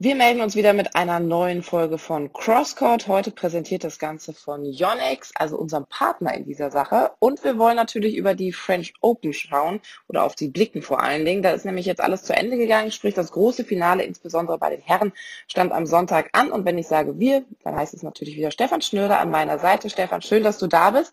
[0.00, 3.08] Wir melden uns wieder mit einer neuen Folge von Crosscourt.
[3.08, 7.10] Heute präsentiert das Ganze von Yonex, also unserem Partner in dieser Sache.
[7.18, 11.24] Und wir wollen natürlich über die French Open schauen oder auf die blicken vor allen
[11.24, 11.42] Dingen.
[11.42, 14.82] Da ist nämlich jetzt alles zu Ende gegangen, sprich das große Finale, insbesondere bei den
[14.82, 15.12] Herren,
[15.48, 16.52] stand am Sonntag an.
[16.52, 19.90] Und wenn ich sage wir, dann heißt es natürlich wieder Stefan Schnöder an meiner Seite.
[19.90, 21.12] Stefan, schön, dass du da bist.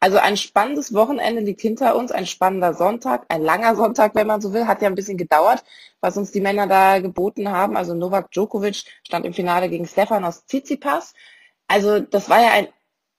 [0.00, 4.40] Also ein spannendes Wochenende liegt hinter uns, ein spannender Sonntag, ein langer Sonntag, wenn man
[4.40, 5.64] so will, hat ja ein bisschen gedauert,
[6.00, 7.76] was uns die Männer da geboten haben.
[7.76, 11.14] Also Novak Djokovic stand im Finale gegen Stefanos Tsitsipas.
[11.68, 12.68] Also das war ja ein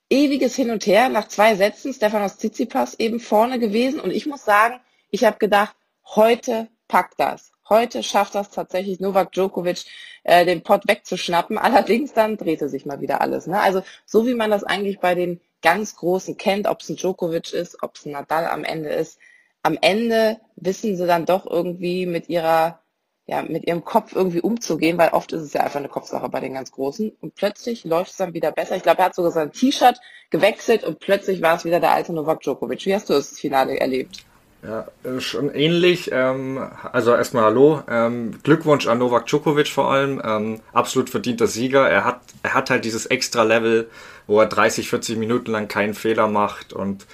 [0.10, 1.94] ewiges Hin und Her nach zwei Sätzen.
[1.94, 4.80] Stefanos Tsitsipas eben vorne gewesen und ich muss sagen,
[5.10, 7.52] ich habe gedacht, heute packt das.
[7.68, 9.86] Heute schafft das tatsächlich Novak Djokovic,
[10.24, 11.58] äh, den Pott wegzuschnappen.
[11.58, 13.48] Allerdings dann drehte sich mal wieder alles.
[13.48, 13.60] Ne?
[13.60, 17.52] Also so wie man das eigentlich bei den ganz Großen kennt, ob es ein Djokovic
[17.52, 19.18] ist, ob es ein Nadal am Ende ist.
[19.64, 22.84] Am Ende wissen sie dann doch irgendwie mit ihrer,
[23.26, 26.40] ja, mit ihrem Kopf irgendwie umzugehen, weil oft ist es ja einfach eine Kopfsache bei
[26.40, 27.12] den ganz Großen.
[27.20, 28.76] Und plötzlich läuft es dann wieder besser.
[28.76, 30.00] Ich glaube, er hat sogar sein T-Shirt
[30.30, 32.86] gewechselt und plötzlich war es wieder der alte Novak Djokovic.
[32.86, 34.24] Wie hast du das Finale erlebt?
[34.66, 36.10] Ja, äh, schon ähnlich.
[36.12, 36.60] Ähm,
[36.92, 37.84] also erstmal Hallo.
[37.88, 40.22] Ähm, Glückwunsch an Novak Djokovic vor allem.
[40.24, 41.88] Ähm, absolut verdienter Sieger.
[41.88, 43.90] Er hat, er hat halt dieses extra Level,
[44.28, 47.06] wo er 30, 40 Minuten lang keinen Fehler macht und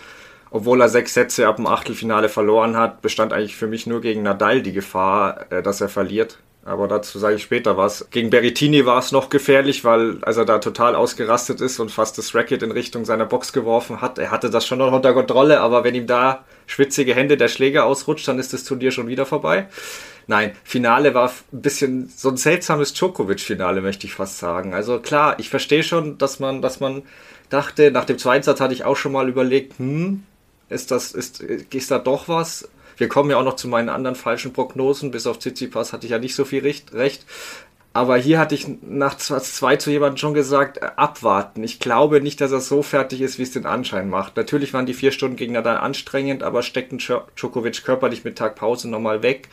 [0.49, 4.21] obwohl er sechs Sätze ab dem Achtelfinale verloren hat, bestand eigentlich für mich nur gegen
[4.21, 6.39] Nadal die Gefahr, äh, dass er verliert.
[6.63, 8.07] Aber dazu sage ich später was.
[8.11, 12.19] Gegen Berrettini war es noch gefährlich, weil als er da total ausgerastet ist und fast
[12.19, 15.59] das Racket in Richtung seiner Box geworfen hat, er hatte das schon noch unter Kontrolle,
[15.59, 19.25] aber wenn ihm da schwitzige Hände der Schläger ausrutscht, dann ist das Turnier schon wieder
[19.25, 19.67] vorbei.
[20.27, 24.75] Nein, Finale war ein bisschen so ein seltsames Djokovic-Finale, möchte ich fast sagen.
[24.75, 27.01] Also klar, ich verstehe schon, dass man, dass man
[27.49, 30.23] dachte, nach dem zweiten Satz hatte ich auch schon mal überlegt, hm,
[30.69, 32.69] ist das, ist, ist da doch was?
[33.01, 35.09] Wir kommen ja auch noch zu meinen anderen falschen Prognosen.
[35.09, 37.25] Bis auf Tsitsipas hatte ich ja nicht so viel recht.
[37.93, 41.63] Aber hier hatte ich nach 2 zu jemandem schon gesagt, äh, abwarten.
[41.63, 44.37] Ich glaube nicht, dass er so fertig ist, wie es den Anschein macht.
[44.37, 49.23] Natürlich waren die vier Stunden Gegner dann anstrengend, aber steckten Djokovic körperlich mit Tagpause nochmal
[49.23, 49.49] weg.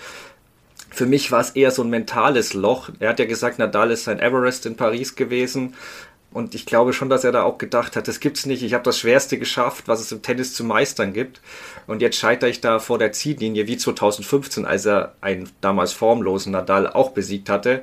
[0.90, 2.90] Für mich war es eher so ein mentales Loch.
[2.98, 5.74] Er hat ja gesagt, Nadal ist sein Everest in Paris gewesen.
[6.30, 8.62] Und ich glaube schon, dass er da auch gedacht hat, das gibt's nicht.
[8.62, 11.40] Ich habe das Schwerste geschafft, was es im Tennis zu meistern gibt.
[11.86, 16.52] Und jetzt scheitere ich da vor der Ziellinie wie 2015, als er einen damals formlosen
[16.52, 17.82] Nadal auch besiegt hatte.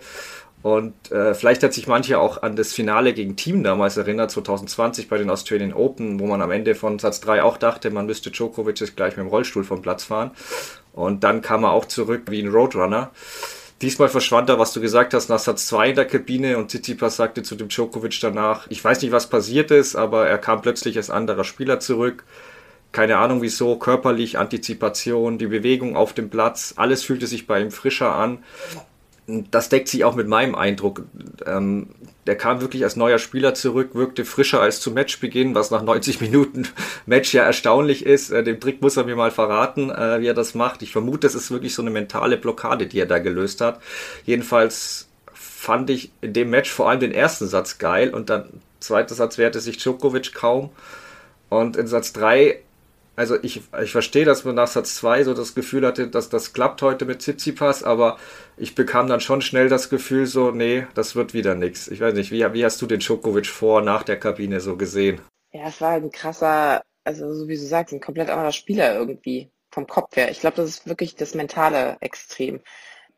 [0.66, 5.08] Und äh, vielleicht hat sich manche auch an das Finale gegen Team damals erinnert, 2020
[5.10, 8.32] bei den Australian Open, wo man am Ende von Satz 3 auch dachte, man müsste
[8.32, 10.32] Djokovic jetzt gleich mit dem Rollstuhl vom Platz fahren.
[10.94, 13.12] Und dann kam er auch zurück wie ein Roadrunner.
[13.82, 17.18] Diesmal verschwand er, was du gesagt hast, nach Satz 2 in der Kabine und Tsitsipas
[17.18, 20.96] sagte zu dem Djokovic danach, ich weiß nicht, was passiert ist, aber er kam plötzlich
[20.96, 22.24] als anderer Spieler zurück.
[22.94, 27.72] Keine Ahnung wieso, körperlich, Antizipation, die Bewegung auf dem Platz, alles fühlte sich bei ihm
[27.72, 28.40] frischer an.
[29.28, 31.04] Das deckt sich auch mit meinem Eindruck.
[31.46, 31.90] Ähm,
[32.28, 36.22] der kam wirklich als neuer Spieler zurück, wirkte frischer als zu Matchbeginn, was nach 90
[36.22, 36.68] Minuten
[37.06, 38.32] Match ja erstaunlich ist.
[38.32, 40.82] Äh, den Trick muss er mir mal verraten, äh, wie er das macht.
[40.82, 43.82] Ich vermute, es ist wirklich so eine mentale Blockade, die er da gelöst hat.
[44.26, 48.50] Jedenfalls fand ich in dem Match vor allem den ersten Satz geil und dann
[48.80, 50.70] zweiter Satz wehrte sich Djokovic kaum.
[51.50, 52.60] Und in Satz 3
[53.16, 56.54] also ich, ich verstehe, dass man nach Satz 2 so das Gefühl hatte, dass das
[56.54, 58.18] klappt heute mit Tsitsipas, aber
[58.58, 61.88] ich bekam dann schon schnell das Gefühl so, nee, das wird wieder nichts.
[61.88, 65.22] Ich weiß nicht, wie, wie hast du den Djokovic vor, nach der Kabine so gesehen?
[65.52, 69.50] Ja, es war ein krasser, also so wie du sagst, ein komplett anderer Spieler irgendwie
[69.72, 70.32] vom Kopf her.
[70.32, 72.62] Ich glaube, das ist wirklich das mentale Extrem.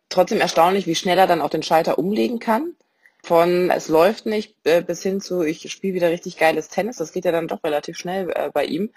[0.10, 2.76] Trotzdem erstaunlich, wie schnell er dann auch den Schalter umlegen kann.
[3.24, 6.98] Von es läuft nicht äh, bis hin zu ich spiele wieder richtig geiles Tennis.
[6.98, 8.92] Das geht ja dann doch relativ schnell äh, bei ihm.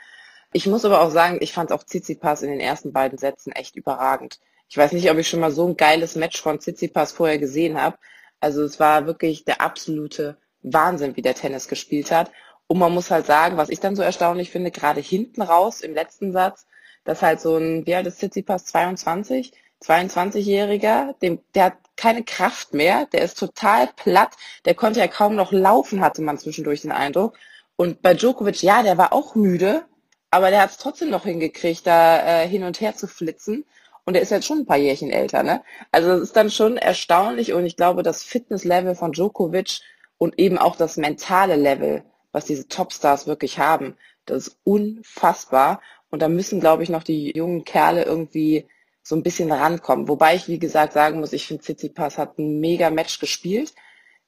[0.52, 3.76] Ich muss aber auch sagen, ich fand auch Tsitsipas in den ersten beiden Sätzen echt
[3.76, 4.40] überragend.
[4.68, 7.80] Ich weiß nicht, ob ich schon mal so ein geiles Match von Tsitsipas vorher gesehen
[7.80, 7.98] habe.
[8.40, 12.30] Also es war wirklich der absolute Wahnsinn, wie der Tennis gespielt hat.
[12.66, 15.94] Und man muss halt sagen, was ich dann so erstaunlich finde, gerade hinten raus im
[15.94, 16.66] letzten Satz,
[17.04, 22.74] dass halt so ein, wie alt ist Tsitsipas, 22, 22-Jähriger, dem, der hat keine Kraft
[22.74, 26.92] mehr, der ist total platt, der konnte ja kaum noch laufen, hatte man zwischendurch den
[26.92, 27.36] Eindruck.
[27.76, 29.84] Und bei Djokovic, ja, der war auch müde,
[30.30, 33.64] aber der hat es trotzdem noch hingekriegt, da äh, hin und her zu flitzen.
[34.04, 35.62] Und er ist jetzt schon ein paar Jährchen älter, ne?
[35.92, 39.80] Also es ist dann schon erstaunlich und ich glaube, das Fitnesslevel von Djokovic
[40.18, 43.96] und eben auch das mentale Level, was diese Topstars wirklich haben,
[44.26, 45.80] das ist unfassbar.
[46.10, 48.66] Und da müssen, glaube ich, noch die jungen Kerle irgendwie
[49.02, 50.08] so ein bisschen rankommen.
[50.08, 53.74] Wobei ich, wie gesagt, sagen muss, ich finde, Tsitsipas hat ein mega Match gespielt.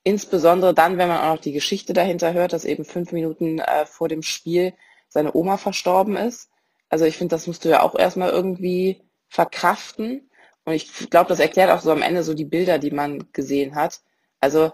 [0.04, 3.86] Insbesondere dann, wenn man auch noch die Geschichte dahinter hört, dass eben fünf Minuten äh,
[3.86, 4.74] vor dem Spiel
[5.12, 6.50] seine Oma verstorben ist.
[6.88, 10.30] Also ich finde, das musst du ja auch erstmal irgendwie verkraften.
[10.64, 13.74] Und ich glaube, das erklärt auch so am Ende so die Bilder, die man gesehen
[13.74, 14.00] hat.
[14.40, 14.72] Also,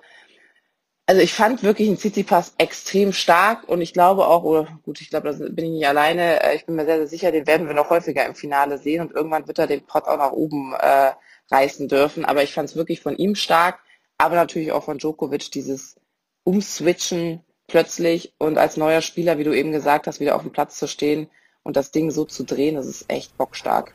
[1.06, 5.10] also ich fand wirklich einen Tsitsipas extrem stark und ich glaube auch, oder gut, ich
[5.10, 7.66] glaube, da bin ich nicht alleine, äh, ich bin mir sehr, sehr sicher, den werden
[7.66, 10.74] wir noch häufiger im Finale sehen und irgendwann wird er den Pot auch nach oben
[10.74, 11.12] äh,
[11.50, 12.24] reißen dürfen.
[12.24, 13.80] Aber ich fand es wirklich von ihm stark,
[14.18, 15.96] aber natürlich auch von Djokovic dieses
[16.44, 20.76] Umswitchen plötzlich und als neuer Spieler, wie du eben gesagt hast, wieder auf dem Platz
[20.78, 21.28] zu stehen
[21.62, 23.94] und das Ding so zu drehen, das ist echt bockstark.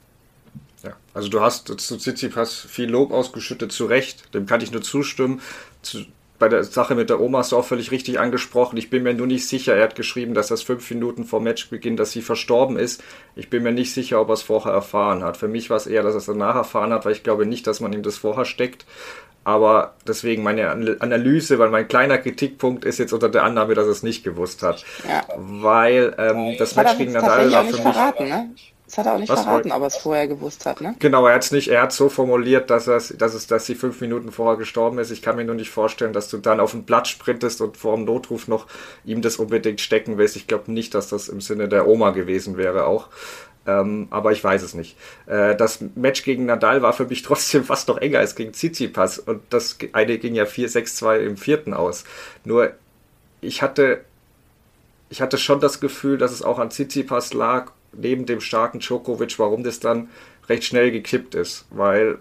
[0.83, 4.81] Ja, also du hast zu Tsitsipas viel Lob ausgeschüttet, zu Recht, dem kann ich nur
[4.81, 5.41] zustimmen.
[5.81, 6.05] Zu,
[6.39, 8.75] bei der Sache mit der Oma hast du auch völlig richtig angesprochen.
[8.75, 11.95] Ich bin mir nur nicht sicher, er hat geschrieben, dass das fünf Minuten vor Matchbeginn,
[11.95, 13.01] dass sie verstorben ist.
[13.35, 15.37] Ich bin mir nicht sicher, ob er es vorher erfahren hat.
[15.37, 17.65] Für mich war es eher, dass er es danach erfahren hat, weil ich glaube nicht,
[17.65, 18.85] dass man ihm das vorher steckt.
[19.43, 23.91] Aber deswegen meine Analyse, weil mein kleiner Kritikpunkt ist jetzt unter der Annahme, dass er
[23.91, 24.85] es nicht gewusst hat.
[25.07, 25.23] Ja.
[25.35, 27.81] Weil ähm, das, das Match gegen Nadal war für mich.
[27.81, 28.49] Verraten, ne?
[28.85, 30.95] Das hat er auch nicht Was verraten, aber es vorher gewusst hat, ne?
[30.99, 33.75] Genau, er hat es nicht, er hat so formuliert, dass, er, dass, es, dass sie
[33.75, 35.09] fünf Minuten vorher gestorben ist.
[35.09, 37.95] Ich kann mir nur nicht vorstellen, dass du dann auf den Platz sprintest und vor
[37.95, 38.67] dem Notruf noch
[39.03, 40.35] ihm das unbedingt stecken willst.
[40.35, 43.07] Ich glaube nicht, dass das im Sinne der Oma gewesen wäre auch.
[43.65, 44.97] Ähm, aber ich weiß es nicht.
[45.25, 49.19] Äh, das Match gegen Nadal war für mich trotzdem fast noch enger als gegen Tsitsipas
[49.19, 52.03] und das eine ging ja 4-6-2 im vierten aus.
[52.43, 52.73] Nur
[53.41, 54.03] ich hatte,
[55.09, 59.37] ich hatte schon das Gefühl, dass es auch an Tsitsipas lag, neben dem starken Djokovic,
[59.39, 60.09] warum das dann
[60.49, 62.17] recht schnell gekippt ist, weil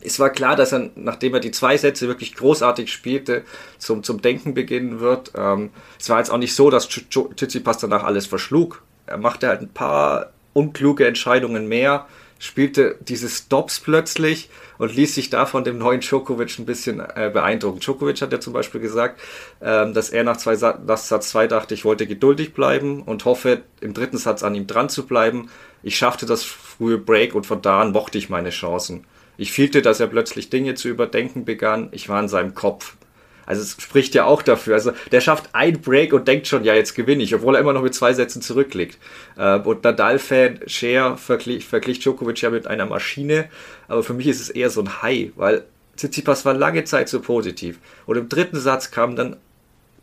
[0.00, 3.44] es war klar, dass er, nachdem er die zwei Sätze wirklich großartig spielte,
[3.78, 5.32] zum, zum Denken beginnen wird.
[5.36, 5.70] Ähm,
[6.00, 9.72] es war jetzt auch nicht so, dass Tsitsipas danach alles verschlug er machte halt ein
[9.72, 12.06] paar unkluge Entscheidungen mehr,
[12.38, 17.80] spielte diese Stops plötzlich und ließ sich davon dem neuen Djokovic ein bisschen äh, beeindrucken.
[17.80, 19.20] Djokovic hat ja zum Beispiel gesagt,
[19.62, 23.24] ähm, dass er nach, zwei Sa nach Satz 2 dachte, ich wollte geduldig bleiben und
[23.24, 25.48] hoffe, im dritten Satz an ihm dran zu bleiben.
[25.82, 29.06] Ich schaffte das frühe Break und von da an mochte ich meine Chancen.
[29.36, 31.88] Ich fühlte, dass er plötzlich Dinge zu überdenken begann.
[31.92, 32.96] Ich war in seinem Kopf.
[33.46, 34.74] Also es spricht ja auch dafür.
[34.74, 37.72] Also der schafft ein Break und denkt schon, ja, jetzt gewinne ich, obwohl er immer
[37.72, 38.98] noch mit zwei Sätzen zurückliegt.
[39.36, 43.48] Äh, und Nadal-Fan Share verglich, verglich Djokovic ja mit einer Maschine,
[43.88, 45.64] aber für mich ist es eher so ein High, weil
[45.96, 47.78] Tsitsipas war lange Zeit so positiv.
[48.06, 49.36] Und im dritten Satz kamen dann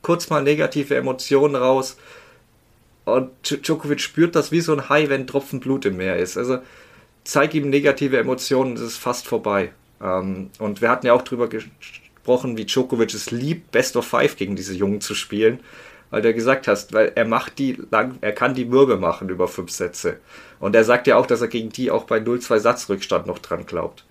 [0.02, 1.98] kurz mal negative Emotionen raus
[3.06, 6.38] und Djokovic spürt das wie so ein High, wenn ein Tropfen Blut im Meer ist.
[6.38, 6.60] Also
[7.24, 9.72] zeig ihm negative Emotionen, es ist fast vorbei.
[10.02, 11.76] Ähm, und wir hatten ja auch drüber gesprochen,
[12.26, 15.60] wie Djokovic es liebt, Best of Five gegen diese Jungen zu spielen,
[16.10, 19.48] weil du gesagt hast, weil er macht die lang, er kann die Mürbe machen über
[19.48, 20.18] fünf Sätze.
[20.60, 23.66] Und er sagt ja auch, dass er gegen die auch bei 0-2 Satzrückstand noch dran
[23.66, 24.06] glaubt.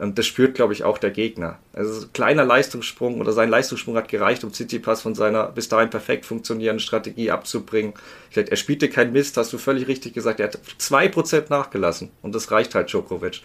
[0.00, 1.58] Und das spürt, glaube ich, auch der Gegner.
[1.74, 6.24] Also kleiner Leistungssprung oder sein Leistungssprung hat gereicht, um Tsitsipas von seiner bis dahin perfekt
[6.24, 7.92] funktionierenden Strategie abzubringen.
[8.34, 10.40] Dachte, er spielte kein Mist, hast du völlig richtig gesagt.
[10.40, 13.42] Er hat zwei Prozent nachgelassen und das reicht halt Djokovic.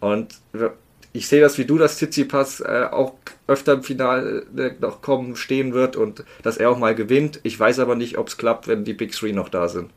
[0.00, 0.34] Und
[1.12, 3.14] ich sehe das wie du, dass Tsitsipas äh, auch
[3.46, 7.40] öfter im Finale äh, noch kommen, stehen wird und dass er auch mal gewinnt.
[7.42, 9.90] Ich weiß aber nicht, ob es klappt, wenn die Big Three noch da sind.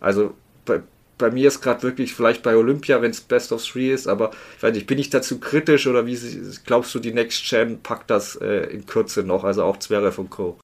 [0.00, 0.34] Also
[0.64, 0.82] bei,
[1.18, 4.32] bei mir ist gerade wirklich vielleicht bei Olympia, wenn es Best of Three ist, aber
[4.56, 6.18] ich weiß nicht, bin ich dazu kritisch oder wie
[6.64, 10.30] glaubst du, die Next Gen packt das äh, in Kürze noch, also auch Zverev und
[10.30, 10.58] Co.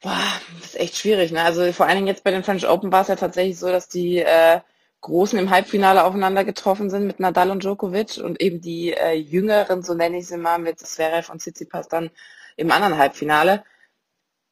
[0.00, 0.22] Boah,
[0.60, 1.42] das ist echt schwierig, ne?
[1.42, 3.88] Also vor allen Dingen jetzt bei den French Open war es ja tatsächlich so, dass
[3.88, 4.60] die äh,
[5.00, 9.82] Großen im Halbfinale aufeinander getroffen sind mit Nadal und Djokovic und eben die äh, Jüngeren,
[9.82, 12.10] so nenne ich sie mal, mit Zverev und Tsitsipas dann
[12.56, 13.64] im anderen Halbfinale.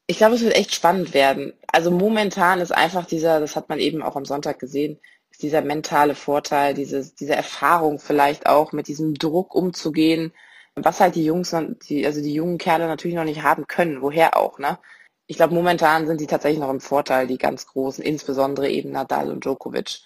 [0.07, 1.53] Ich glaube, es wird echt spannend werden.
[1.73, 5.63] Also momentan ist einfach dieser, das hat man eben auch am Sonntag gesehen, ist dieser
[5.63, 10.33] mentale Vorteil, diese, diese Erfahrung vielleicht auch mit diesem Druck umzugehen,
[10.77, 11.55] was halt die Jungs,
[11.89, 14.79] die, also die jungen Kerle natürlich noch nicht haben können, woher auch, ne?
[15.27, 19.31] Ich glaube, momentan sind die tatsächlich noch im Vorteil, die ganz Großen, insbesondere eben Nadal
[19.31, 20.03] und Djokovic.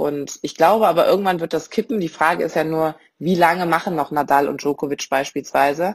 [0.00, 2.00] Und ich glaube aber irgendwann wird das kippen.
[2.00, 5.94] Die Frage ist ja nur, wie lange machen noch Nadal und Djokovic beispielsweise?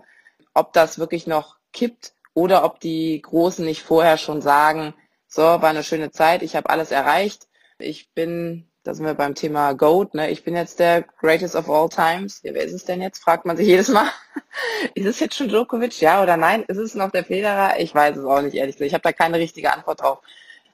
[0.53, 4.93] Ob das wirklich noch kippt oder ob die Großen nicht vorher schon sagen,
[5.27, 7.47] so, war eine schöne Zeit, ich habe alles erreicht.
[7.79, 10.29] Ich bin, da sind wir beim Thema GOAT, ne?
[10.29, 12.41] ich bin jetzt der Greatest of All Times.
[12.43, 13.23] Ja, wer ist es denn jetzt?
[13.23, 14.07] Fragt man sich jedes Mal.
[14.93, 16.63] ist es jetzt schon Djokovic, ja oder nein?
[16.67, 17.79] Ist es noch der Federer?
[17.79, 18.87] Ich weiß es auch nicht, ehrlich gesagt.
[18.87, 20.19] Ich habe da keine richtige Antwort drauf.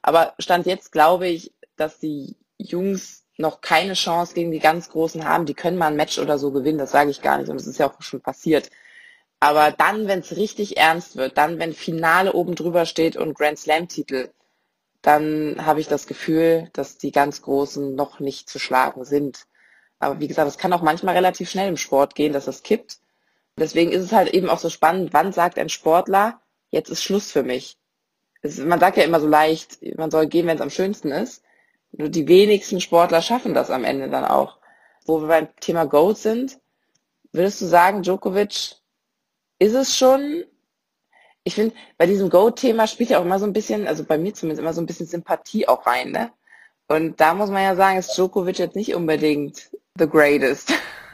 [0.01, 5.25] Aber Stand jetzt glaube ich, dass die Jungs noch keine Chance gegen die ganz Großen
[5.25, 5.45] haben.
[5.45, 7.67] Die können mal ein Match oder so gewinnen, das sage ich gar nicht und das
[7.67, 8.69] ist ja auch schon passiert.
[9.39, 13.57] Aber dann, wenn es richtig ernst wird, dann, wenn Finale oben drüber steht und Grand
[13.57, 14.29] Slam-Titel,
[15.01, 19.47] dann habe ich das Gefühl, dass die ganz Großen noch nicht zu schlagen sind.
[20.00, 23.00] Aber wie gesagt, es kann auch manchmal relativ schnell im Sport gehen, dass das kippt.
[23.57, 27.31] Deswegen ist es halt eben auch so spannend, wann sagt ein Sportler, jetzt ist Schluss
[27.31, 27.77] für mich.
[28.41, 31.43] Es, man sagt ja immer so leicht, man soll gehen, wenn es am schönsten ist.
[31.91, 34.57] Nur die wenigsten Sportler schaffen das am Ende dann auch.
[35.05, 36.60] Wo wir beim Thema Gold sind,
[37.33, 38.75] würdest du sagen, Djokovic
[39.60, 40.43] ist es schon,
[41.43, 44.33] ich finde, bei diesem Go-Thema spielt ja auch immer so ein bisschen, also bei mir
[44.33, 46.31] zumindest immer so ein bisschen Sympathie auch rein, ne?
[46.88, 50.74] Und da muss man ja sagen, ist Djokovic jetzt nicht unbedingt the greatest.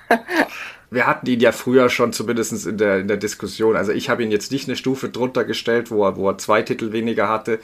[0.89, 3.75] Wir hatten ihn ja früher schon zumindest in der, in der Diskussion.
[3.75, 6.61] Also ich habe ihn jetzt nicht eine Stufe drunter gestellt, wo er, wo er zwei
[6.61, 7.59] Titel weniger hatte.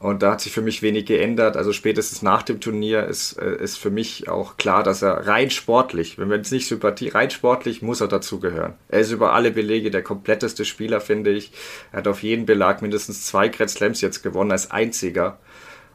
[0.00, 1.58] Und da hat sich für mich wenig geändert.
[1.58, 5.50] Also spätestens nach dem Turnier ist, äh, ist für mich auch klar, dass er rein
[5.50, 8.74] sportlich, wenn wir jetzt nicht Sympathie, rein sportlich muss er dazugehören.
[8.88, 11.52] Er ist über alle Belege der kompletteste Spieler, finde ich.
[11.92, 15.38] Er hat auf jeden Belag mindestens zwei Grand Slams jetzt gewonnen als einziger.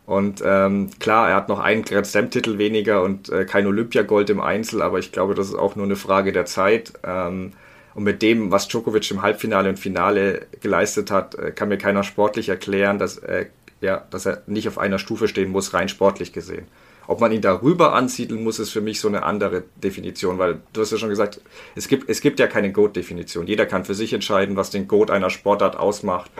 [0.06, 4.40] Und ähm, klar, er hat noch einen Grand Slam-Titel weniger und äh, kein Olympiagold im
[4.40, 6.94] Einzel, aber ich glaube, das ist auch nur eine Frage der Zeit.
[7.04, 7.54] Ähm,
[7.96, 12.04] und mit dem, was Djokovic im Halbfinale und Finale geleistet hat, äh, kann mir keiner
[12.04, 13.48] sportlich erklären, dass, äh,
[13.82, 16.68] ja, dass er nicht auf einer Stufe stehen muss, rein sportlich gesehen.
[17.08, 20.82] Ob man ihn darüber ansiedeln muss, ist für mich so eine andere Definition, weil du
[20.82, 21.40] hast ja schon gesagt,
[21.76, 23.46] es gibt, es gibt ja keine Goat-Definition.
[23.46, 26.32] Jeder kann für sich entscheiden, was den Goat einer Sportart ausmacht.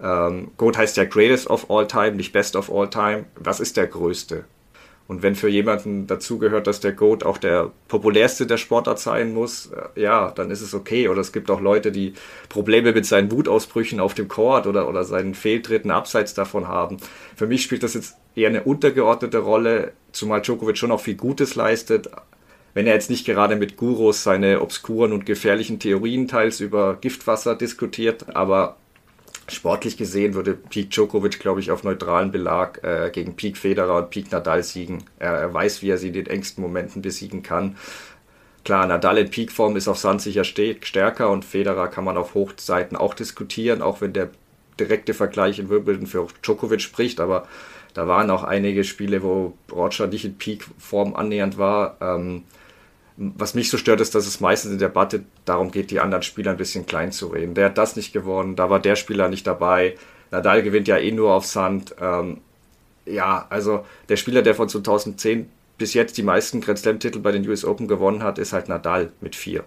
[0.00, 3.24] Ähm, Goat heißt ja Greatest of All Time, nicht Best of All Time.
[3.36, 4.44] Was ist der Größte?
[5.06, 9.66] Und wenn für jemanden dazugehört, dass der Goat auch der populärste der Sportart sein muss,
[9.66, 11.08] äh, ja, dann ist es okay.
[11.08, 12.14] Oder es gibt auch Leute, die
[12.48, 16.96] Probleme mit seinen Wutausbrüchen auf dem Court oder, oder seinen Fehltritten abseits davon haben.
[17.36, 21.54] Für mich spielt das jetzt eher eine untergeordnete Rolle, zumal Djokovic schon auch viel Gutes
[21.54, 22.08] leistet.
[22.72, 27.54] Wenn er jetzt nicht gerade mit Gurus seine obskuren und gefährlichen Theorien teils über Giftwasser
[27.54, 28.76] diskutiert, aber
[29.48, 34.10] sportlich gesehen würde Peak Djokovic, glaube ich, auf neutralen Belag äh, gegen Peak Federer und
[34.10, 35.04] Peak Nadal siegen.
[35.18, 37.76] Er, er, weiß, wie er sie in den engsten Momenten besiegen kann.
[38.64, 42.96] Klar, Nadal in Peakform ist auf Sand sicher stärker und Federer kann man auf Hochseiten
[42.96, 44.30] auch diskutieren, auch wenn der
[44.80, 47.46] direkte Vergleich in Wimbledon für Djokovic spricht, aber
[47.92, 51.96] da waren auch einige Spiele, wo Roger nicht in Peakform annähernd war.
[52.00, 52.42] Ähm,
[53.16, 56.22] was mich so stört, ist, dass es meistens in der Debatte darum geht, die anderen
[56.22, 57.54] Spieler ein bisschen klein zu reden.
[57.54, 59.96] Der hat das nicht gewonnen, da war der Spieler nicht dabei.
[60.30, 61.94] Nadal gewinnt ja eh nur auf Sand.
[62.00, 62.38] Ähm,
[63.06, 67.48] ja, also der Spieler, der von 2010 bis jetzt die meisten Grand Slam-Titel bei den
[67.48, 69.64] US Open gewonnen hat, ist halt Nadal mit vier.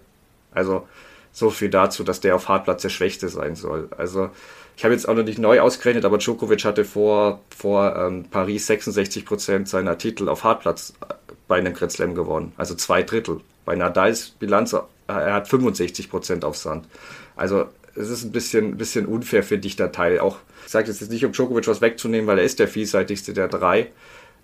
[0.51, 0.87] Also
[1.31, 3.89] so viel dazu, dass der auf Hartplatz der Schwächste sein soll.
[3.97, 4.29] Also
[4.75, 8.67] ich habe jetzt auch noch nicht neu ausgerechnet, aber Djokovic hatte vor, vor ähm, Paris
[8.67, 10.93] 66 Prozent seiner Titel auf Hartplatz
[11.47, 12.53] bei einem Grand Slam gewonnen.
[12.57, 13.41] Also zwei Drittel.
[13.65, 16.85] Bei Nadals Bilanz, äh, er hat 65 Prozent auf Sand.
[17.35, 20.19] Also es ist ein bisschen, bisschen unfair, finde ich, der Teil.
[20.19, 23.47] Auch, ich sage jetzt nicht, um Djokovic was wegzunehmen, weil er ist der vielseitigste der
[23.47, 23.91] drei.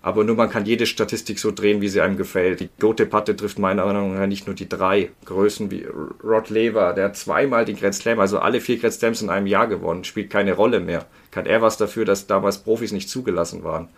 [0.02, 2.60] Aber nur man kann jede Statistik so drehen, wie sie einem gefällt.
[2.60, 5.86] Die Gote-Patte trifft meiner Meinung nach nicht nur die drei Größen wie
[6.22, 9.46] Rod Lever, der hat zweimal den Grand Slam, also alle vier Grand Slams in einem
[9.46, 11.06] Jahr gewonnen, spielt keine Rolle mehr.
[11.30, 13.88] Kann er was dafür, dass damals Profis nicht zugelassen waren?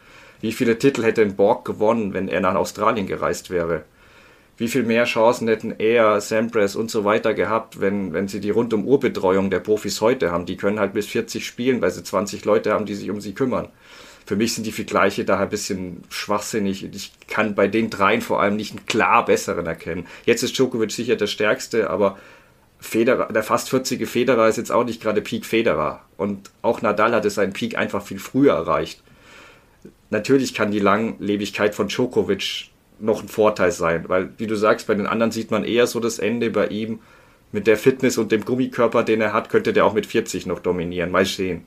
[0.40, 3.84] Wie viele Titel hätte ein Borg gewonnen, wenn er nach Australien gereist wäre?
[4.58, 8.50] Wie viel mehr Chancen hätten er, Sampras und so weiter gehabt, wenn, wenn sie die
[8.50, 10.46] Rundum-Uhr-Betreuung der Profis heute haben?
[10.46, 13.34] Die können halt bis 40 spielen, weil sie 20 Leute haben, die sich um sie
[13.34, 13.68] kümmern
[14.26, 16.84] für mich sind die Vergleiche daher ein bisschen schwachsinnig.
[16.92, 20.06] Ich kann bei den dreien vor allem nicht einen klar besseren erkennen.
[20.24, 22.18] Jetzt ist Djokovic sicher der stärkste, aber
[22.80, 26.02] Federer, der fast 40 Federer ist jetzt auch nicht gerade Peak Federer.
[26.16, 29.00] Und auch Nadal hatte seinen Peak einfach viel früher erreicht.
[30.10, 34.94] Natürlich kann die Langlebigkeit von Djokovic noch ein Vorteil sein, weil, wie du sagst, bei
[34.94, 37.00] den anderen sieht man eher so das Ende bei ihm.
[37.52, 40.58] Mit der Fitness und dem Gummikörper, den er hat, könnte der auch mit 40 noch
[40.58, 41.10] dominieren.
[41.10, 41.64] Mal sehen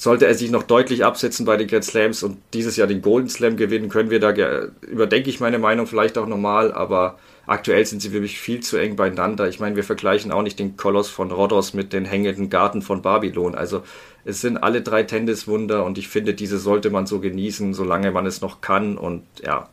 [0.00, 3.28] sollte er sich noch deutlich absetzen bei den Grand Slams und dieses Jahr den Golden
[3.28, 4.32] Slam gewinnen, können wir da,
[4.80, 8.96] überdenke ich meine Meinung vielleicht auch nochmal, aber aktuell sind sie wirklich viel zu eng
[8.96, 9.46] beieinander.
[9.46, 13.02] Ich meine, wir vergleichen auch nicht den Koloss von Rhodos mit den hängenden Garten von
[13.02, 13.54] Babylon.
[13.54, 13.82] Also
[14.24, 18.26] es sind alle drei Tenniswunder und ich finde, diese sollte man so genießen, solange man
[18.26, 19.68] es noch kann und ja,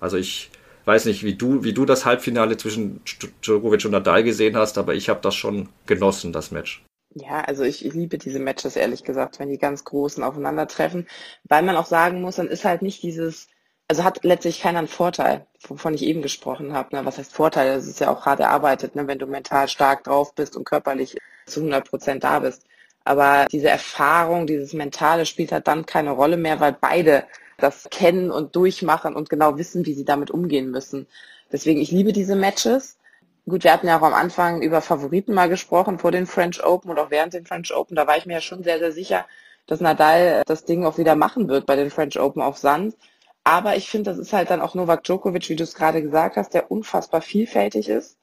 [0.00, 0.50] also ich
[0.84, 3.00] weiß nicht, wie du, wie du das Halbfinale zwischen
[3.42, 6.84] Djokovic und Nadal gesehen hast, aber ich habe das schon genossen, das Match.
[7.14, 11.06] Ja, also ich, ich liebe diese Matches, ehrlich gesagt, wenn die ganz Großen aufeinandertreffen,
[11.44, 13.46] weil man auch sagen muss, dann ist halt nicht dieses,
[13.86, 16.96] also hat letztlich keiner einen Vorteil, wovon ich eben gesprochen habe.
[16.96, 17.04] Ne?
[17.06, 17.76] Was heißt Vorteil?
[17.76, 19.06] Das ist ja auch hart erarbeitet, ne?
[19.06, 22.66] wenn du mental stark drauf bist und körperlich zu 100 Prozent da bist.
[23.04, 27.24] Aber diese Erfahrung, dieses Mentale spielt halt dann keine Rolle mehr, weil beide
[27.58, 31.06] das kennen und durchmachen und genau wissen, wie sie damit umgehen müssen.
[31.52, 32.98] Deswegen, ich liebe diese Matches.
[33.46, 36.90] Gut, wir hatten ja auch am Anfang über Favoriten mal gesprochen vor den French Open
[36.90, 37.94] und auch während den French Open.
[37.94, 39.26] Da war ich mir ja schon sehr, sehr sicher,
[39.66, 42.96] dass Nadal das Ding auch wieder machen wird bei den French Open auf Sand.
[43.44, 46.36] Aber ich finde, das ist halt dann auch Novak Djokovic, wie du es gerade gesagt
[46.36, 48.16] hast, der unfassbar vielfältig ist,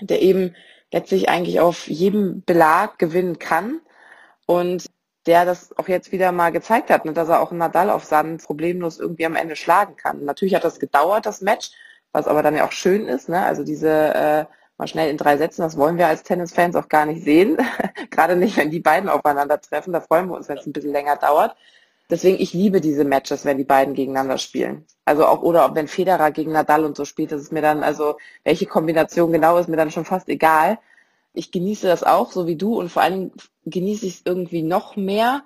[0.00, 0.54] der eben
[0.92, 3.80] letztlich eigentlich auf jedem Belag gewinnen kann
[4.46, 4.86] und
[5.26, 8.42] der das auch jetzt wieder mal gezeigt hat, ne, dass er auch Nadal auf Sand
[8.42, 10.24] problemlos irgendwie am Ende schlagen kann.
[10.24, 11.70] Natürlich hat das gedauert, das Match,
[12.12, 13.28] was aber dann ja auch schön ist.
[13.28, 13.40] Ne?
[13.44, 14.44] Also diese, äh,
[14.82, 15.62] mal schnell in drei Sätzen.
[15.62, 17.56] Das wollen wir als Tennisfans auch gar nicht sehen.
[18.10, 19.92] Gerade nicht, wenn die beiden aufeinandertreffen.
[19.92, 21.56] Da freuen wir uns, wenn es ein bisschen länger dauert.
[22.10, 24.84] Deswegen, ich liebe diese Matches, wenn die beiden gegeneinander spielen.
[25.04, 28.18] Also auch, oder wenn Federer gegen Nadal und so spielt, das ist mir dann, also
[28.44, 30.78] welche Kombination genau ist mir dann schon fast egal.
[31.34, 33.32] Ich genieße das auch, so wie du, und vor allem
[33.64, 35.42] genieße ich es irgendwie noch mehr,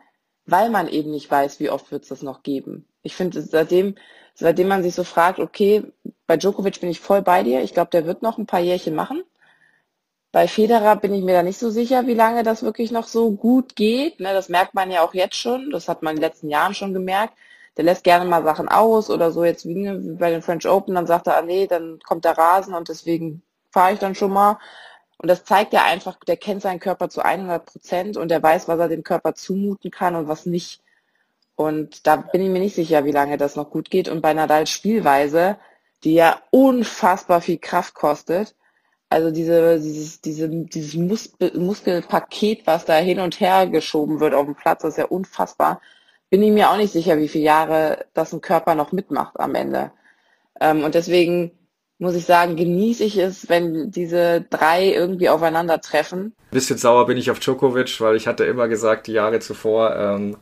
[0.46, 2.86] weil man eben nicht weiß, wie oft wird es das noch geben.
[3.02, 3.96] Ich finde, seitdem,
[4.34, 5.84] seitdem man sich so fragt, okay,
[6.26, 8.94] bei Djokovic bin ich voll bei dir, ich glaube, der wird noch ein paar Jährchen
[8.94, 9.22] machen.
[10.36, 13.30] Bei Federer bin ich mir da nicht so sicher, wie lange das wirklich noch so
[13.30, 14.20] gut geht.
[14.20, 15.70] Ne, das merkt man ja auch jetzt schon.
[15.70, 17.32] Das hat man in den letzten Jahren schon gemerkt.
[17.76, 20.94] Der lässt gerne mal Sachen aus oder so jetzt wie bei den French Open.
[20.94, 24.32] Dann sagt er, ah nee, dann kommt der Rasen und deswegen fahre ich dann schon
[24.32, 24.58] mal.
[25.18, 28.68] Und das zeigt ja einfach, der kennt seinen Körper zu 100 Prozent und der weiß,
[28.68, 30.82] was er dem Körper zumuten kann und was nicht.
[31.54, 34.08] Und da bin ich mir nicht sicher, wie lange das noch gut geht.
[34.08, 35.56] Und bei Nadals Spielweise,
[36.04, 38.54] die ja unfassbar viel Kraft kostet,
[39.08, 44.44] also diese, dieses, diese, dieses Muskel, Muskelpaket, was da hin und her geschoben wird auf
[44.46, 45.80] dem Platz, das ist ja unfassbar.
[46.28, 49.54] Bin ich mir auch nicht sicher, wie viele Jahre das ein Körper noch mitmacht am
[49.54, 49.92] Ende.
[50.60, 51.52] Ähm, und deswegen
[51.98, 56.34] muss ich sagen, genieße ich es, wenn diese drei irgendwie aufeinandertreffen.
[56.50, 60.36] Bisschen sauer bin ich auf Djokovic, weil ich hatte immer gesagt, die Jahre zuvor, ähm,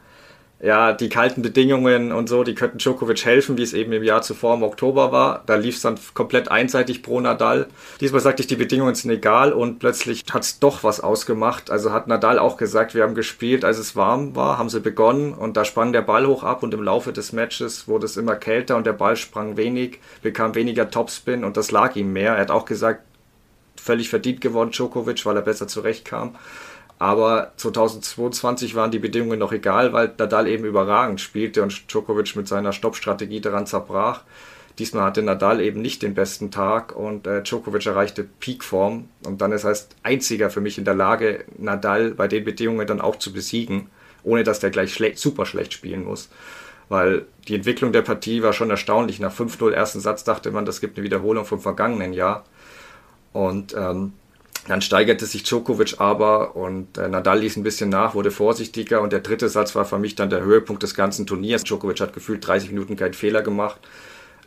[0.65, 4.23] ja, die kalten Bedingungen und so, die könnten Djokovic helfen, wie es eben im Jahr
[4.23, 5.43] zuvor im Oktober war.
[5.45, 7.67] Da lief es dann komplett einseitig pro Nadal.
[8.01, 11.71] Diesmal sagte ich, die Bedingungen sind egal und plötzlich hat es doch was ausgemacht.
[11.71, 15.35] Also hat Nadal auch gesagt, wir haben gespielt, als es warm war, haben sie begonnen
[15.35, 18.35] und da sprang der Ball hoch ab und im Laufe des Matches wurde es immer
[18.35, 22.37] kälter und der Ball sprang wenig, bekam weniger Topspin und das lag ihm mehr.
[22.37, 23.03] Er hat auch gesagt,
[23.77, 26.37] völlig verdient gewonnen Djokovic, weil er besser zurechtkam.
[26.99, 32.49] Aber 2022 waren die Bedingungen noch egal, weil Nadal eben überragend spielte und Djokovic mit
[32.49, 34.23] seiner Stoppstrategie daran zerbrach.
[34.79, 39.53] Diesmal hatte Nadal eben nicht den besten Tag und äh, Djokovic erreichte Peakform und dann
[39.53, 43.17] ist er als einziger für mich in der Lage, Nadal bei den Bedingungen dann auch
[43.17, 43.89] zu besiegen,
[44.25, 46.29] ohne dass der gleich schle super schlecht spielen muss.
[46.89, 49.19] Weil die Entwicklung der Partie war schon erstaunlich.
[49.19, 52.45] Nach 5-0 ersten Satz dachte man, das gibt eine Wiederholung vom vergangenen Jahr.
[53.33, 54.13] Und ähm,
[54.67, 59.13] dann steigerte sich Djokovic aber und äh, Nadal ließ ein bisschen nach, wurde vorsichtiger und
[59.13, 61.65] der dritte Satz war für mich dann der Höhepunkt des ganzen Turniers.
[61.65, 63.81] Djokovic hat gefühlt 30 Minuten keinen Fehler gemacht.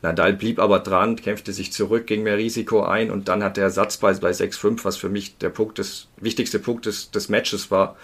[0.02, 3.70] Nadal blieb aber dran, kämpfte sich zurück, ging mehr Risiko ein und dann hat der
[3.70, 7.72] Satz bei, bei 6-5, was für mich der Punkt des, wichtigste Punkt des, des Matches
[7.72, 7.96] war,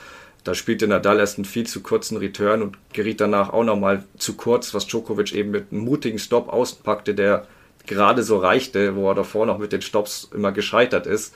[0.43, 4.35] da spielte Nadal erst einen viel zu kurzen Return und geriet danach auch nochmal zu
[4.35, 7.47] kurz, was Djokovic eben mit einem mutigen Stop außenpackte, der
[7.85, 11.33] gerade so reichte, wo er davor noch mit den Stops immer gescheitert ist.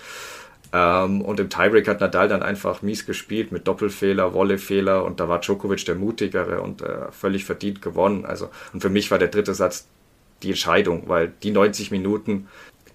[0.73, 5.29] Ähm, und im Tiebreak hat Nadal dann einfach mies gespielt mit Doppelfehler, Wollefehler und da
[5.29, 8.25] war Djokovic der mutigere und äh, völlig verdient gewonnen.
[8.25, 9.87] Also und für mich war der dritte Satz
[10.43, 12.47] die Entscheidung, weil die 90 Minuten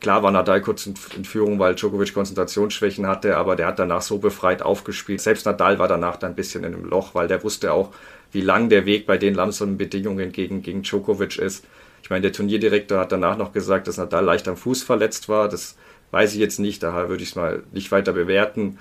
[0.03, 4.19] Klar war Nadal kurz in, Führung, weil Djokovic Konzentrationsschwächen hatte, aber der hat danach so
[4.19, 5.21] befreit aufgespielt.
[5.21, 7.93] Selbst Nadal war danach dann ein bisschen in einem Loch, weil der wusste auch,
[8.33, 11.65] wie lang der Weg bei den langsamen Bedingungen gegen, gegen Djokovic ist.
[12.03, 15.49] Ich meine, der Turnierdirektor hat danach noch gesagt, dass Nadal leicht am Fuß verletzt war.
[15.49, 15.77] Das
[16.13, 18.79] weiß ich jetzt nicht, daher würde ich es mal nicht weiter bewerten.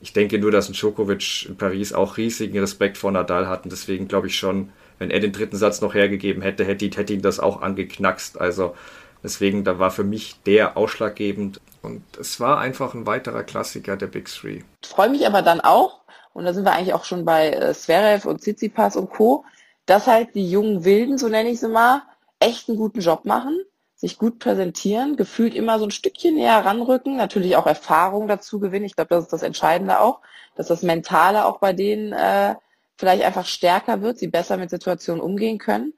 [0.00, 3.70] Ich denke nur, dass ein Djokovic in Paris auch riesigen Respekt vor Nadal hatten.
[3.70, 7.22] Deswegen glaube ich schon, wenn er den dritten Satz noch hergegeben hätte, hätte, hätte ihn
[7.22, 8.38] das auch angeknackst.
[8.38, 8.74] Also
[9.22, 11.60] deswegen, da war für mich der ausschlaggebend.
[11.80, 14.60] Und es war einfach ein weiterer Klassiker der Big Three.
[14.82, 16.00] Ich freue mich aber dann auch,
[16.34, 19.44] und da sind wir eigentlich auch schon bei äh, Zverev und Tsitsipas und Co.,
[19.86, 22.02] dass halt die jungen Wilden, so nenne ich sie mal,
[22.40, 23.58] echt einen guten Job machen
[24.04, 28.84] sich gut präsentieren, gefühlt immer so ein Stückchen näher ranrücken, natürlich auch Erfahrung dazu gewinnen.
[28.84, 30.20] Ich glaube, das ist das Entscheidende auch,
[30.56, 32.54] dass das Mentale auch bei denen äh,
[32.98, 35.94] vielleicht einfach stärker wird, sie besser mit Situationen umgehen können.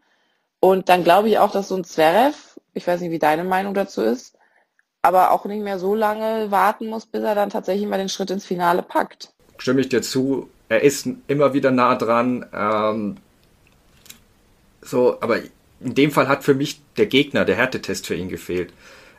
[0.61, 2.37] Und dann glaube ich auch, dass so ein Zverev,
[2.75, 4.39] ich weiß nicht, wie deine Meinung dazu ist,
[5.03, 8.31] aber auch nicht mehr so lange warten muss, bis er dann tatsächlich mal den Schritt
[8.31, 9.33] ins Finale packt.
[9.59, 10.49] Stimme ich dir zu.
[10.69, 12.47] Er ist immer wieder nah dran.
[12.53, 13.17] Ähm,
[14.81, 15.39] so, aber
[15.81, 18.73] in dem Fall hat für mich der Gegner, der Härtetest für ihn gefehlt.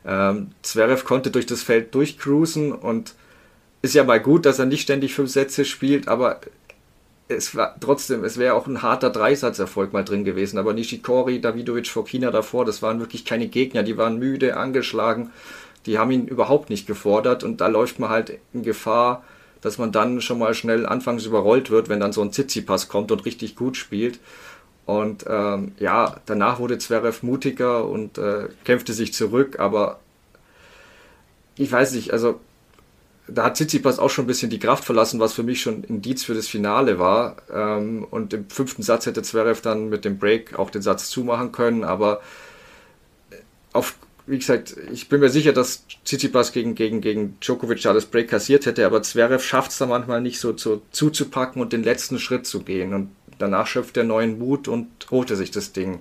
[0.06, 3.14] Ähm, Zverev konnte durch das Feld durchcruisen und
[3.82, 6.42] ist ja mal gut, dass er nicht ständig fünf Sätze spielt, aber
[7.28, 10.58] es war trotzdem, es wäre auch ein harter Dreisatz-Erfolg mal drin gewesen.
[10.58, 15.32] Aber Nishikori, Davidovic, Fokina davor, das waren wirklich keine Gegner, die waren müde, angeschlagen,
[15.86, 19.24] die haben ihn überhaupt nicht gefordert und da läuft man halt in Gefahr,
[19.62, 23.12] dass man dann schon mal schnell anfangs überrollt wird, wenn dann so ein Zizipass kommt
[23.12, 24.20] und richtig gut spielt.
[24.88, 30.00] Und ähm, ja, danach wurde Zverev mutiger und äh, kämpfte sich zurück, aber
[31.58, 32.40] ich weiß nicht, also
[33.28, 36.24] da hat Tsitsipas auch schon ein bisschen die Kraft verlassen, was für mich schon Indiz
[36.24, 37.36] für das Finale war.
[37.54, 41.52] Ähm, und im fünften Satz hätte Zverev dann mit dem Break auch den Satz zumachen
[41.52, 42.22] können, aber
[43.74, 43.96] auf
[44.26, 48.66] wie gesagt, ich bin mir sicher, dass Tsitsipas gegen, gegen, gegen Djokovic alles Break kassiert
[48.66, 52.46] hätte, aber Zverev schafft es da manchmal nicht so zu, zuzupacken und den letzten Schritt
[52.46, 52.94] zu gehen.
[52.94, 56.00] Und danach schöpft er neuen Mut und holte sich das Ding.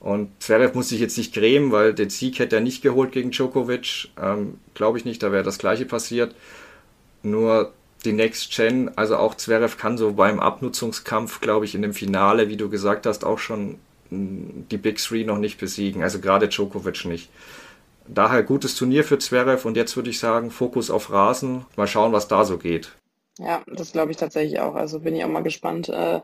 [0.00, 3.32] Und Zverev muss sich jetzt nicht grämen, weil den Sieg hätte er nicht geholt gegen
[3.32, 4.08] Djokovic.
[4.20, 6.34] Ähm, Glaube ich nicht, da wäre das gleiche passiert.
[7.22, 7.72] Nur
[8.04, 12.48] die Next Gen, also auch Zverev kann so beim Abnutzungskampf, glaube ich, in dem Finale,
[12.48, 13.78] wie du gesagt hast, auch schon
[14.10, 17.28] die Big Three noch nicht besiegen, also gerade Djokovic nicht.
[18.06, 21.66] Daher gutes Turnier für Zverev und jetzt würde ich sagen, Fokus auf Rasen.
[21.76, 22.92] Mal schauen, was da so geht.
[23.38, 24.74] Ja, das glaube ich tatsächlich auch.
[24.74, 26.20] Also bin ich auch mal gespannt, äh,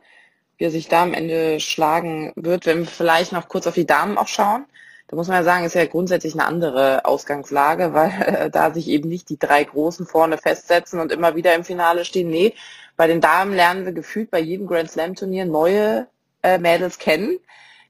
[0.58, 2.66] wie er sich da am Ende schlagen wird.
[2.66, 4.64] Wenn wir vielleicht noch kurz auf die Damen auch schauen,
[5.08, 8.88] da muss man ja sagen, ist ja grundsätzlich eine andere Ausgangslage, weil äh, da sich
[8.88, 12.28] eben nicht die drei Großen vorne festsetzen und immer wieder im Finale stehen.
[12.28, 12.54] Nee,
[12.96, 16.06] bei den Damen lernen wir gefühlt bei jedem Grand Slam Turnier neue
[16.42, 17.38] äh, Mädels kennen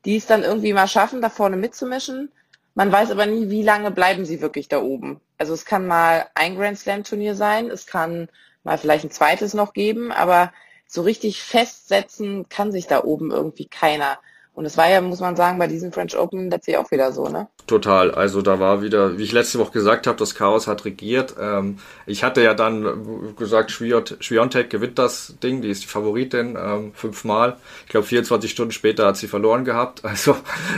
[0.05, 2.31] die es dann irgendwie mal schaffen, da vorne mitzumischen.
[2.74, 5.20] Man weiß aber nie, wie lange bleiben sie wirklich da oben.
[5.38, 8.29] Also es kann mal ein Grand Slam Turnier sein, es kann
[8.64, 10.53] mal vielleicht ein zweites noch geben, aber
[10.87, 14.18] so richtig festsetzen kann sich da oben irgendwie keiner.
[14.55, 17.29] Und es war ja, muss man sagen, bei diesem French Open letztlich auch wieder so,
[17.29, 17.49] ne?
[17.66, 18.12] Total.
[18.12, 21.35] Also da war wieder, wie ich letzte Woche gesagt habe, das Chaos hat regiert.
[21.40, 26.92] Ähm, ich hatte ja dann gesagt, Schwiontek gewinnt das Ding, die ist die Favoritin, ähm,
[26.94, 27.57] fünfmal.
[27.87, 30.03] Ich glaube, 24 Stunden später hat sie verloren gehabt.
[30.14, 30.37] Also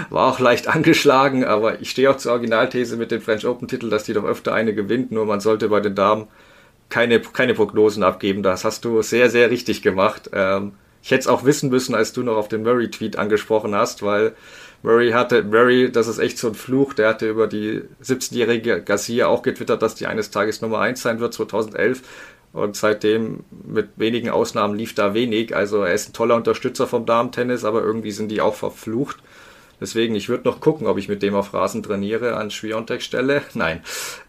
[0.09, 3.91] war auch leicht angeschlagen, aber ich stehe auch zur Originalthese mit dem French Open Titel,
[3.91, 5.13] dass die doch öfter eine gewinnt.
[5.13, 6.29] Nur man sollte bei den Damen
[6.89, 8.43] keine, keine Prognosen abgeben.
[8.43, 10.31] Das hast du sehr, sehr richtig gemacht.
[10.33, 10.73] Ähm,
[11.03, 14.35] ich hätte es auch wissen müssen, als du noch auf den Murray-Tweet angesprochen hast, weil
[14.83, 19.27] Murray hatte, Murray, das ist echt so ein Fluch, der hatte über die 17-jährige Garcia
[19.27, 22.03] auch getwittert, dass die eines Tages Nummer 1 sein wird, 2011.
[22.53, 25.55] Und seitdem, mit wenigen Ausnahmen, lief da wenig.
[25.55, 29.19] Also er ist ein toller Unterstützer vom Damen-Tennis, aber irgendwie sind die auch verflucht.
[29.81, 33.43] Deswegen, ich würde noch gucken, ob ich mit dem auf Rasen trainiere an Schwiontek-Stelle.
[33.55, 33.83] Nein.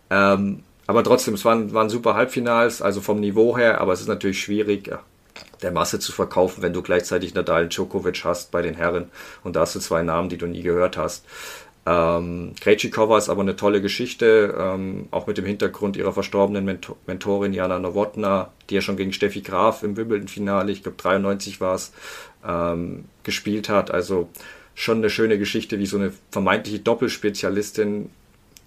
[0.09, 4.08] Ähm, aber trotzdem, es waren, waren super Halbfinals, also vom Niveau her, aber es ist
[4.08, 4.89] natürlich schwierig
[5.62, 9.10] der Masse zu verkaufen, wenn du gleichzeitig Nadal Djokovic hast bei den Herren
[9.43, 11.26] und da hast du zwei Namen, die du nie gehört hast.
[11.86, 16.97] Ähm, Krejcikova ist aber eine tolle Geschichte, ähm, auch mit dem Hintergrund ihrer verstorbenen Mentor
[17.06, 21.76] Mentorin Jana Nowotna, die ja schon gegen Steffi Graf im Wimbledon-Finale, ich glaube 93 war
[21.76, 21.93] es,
[22.45, 23.89] ähm, gespielt hat.
[23.89, 24.28] Also
[24.76, 28.10] schon eine schöne Geschichte, wie so eine vermeintliche Doppelspezialistin,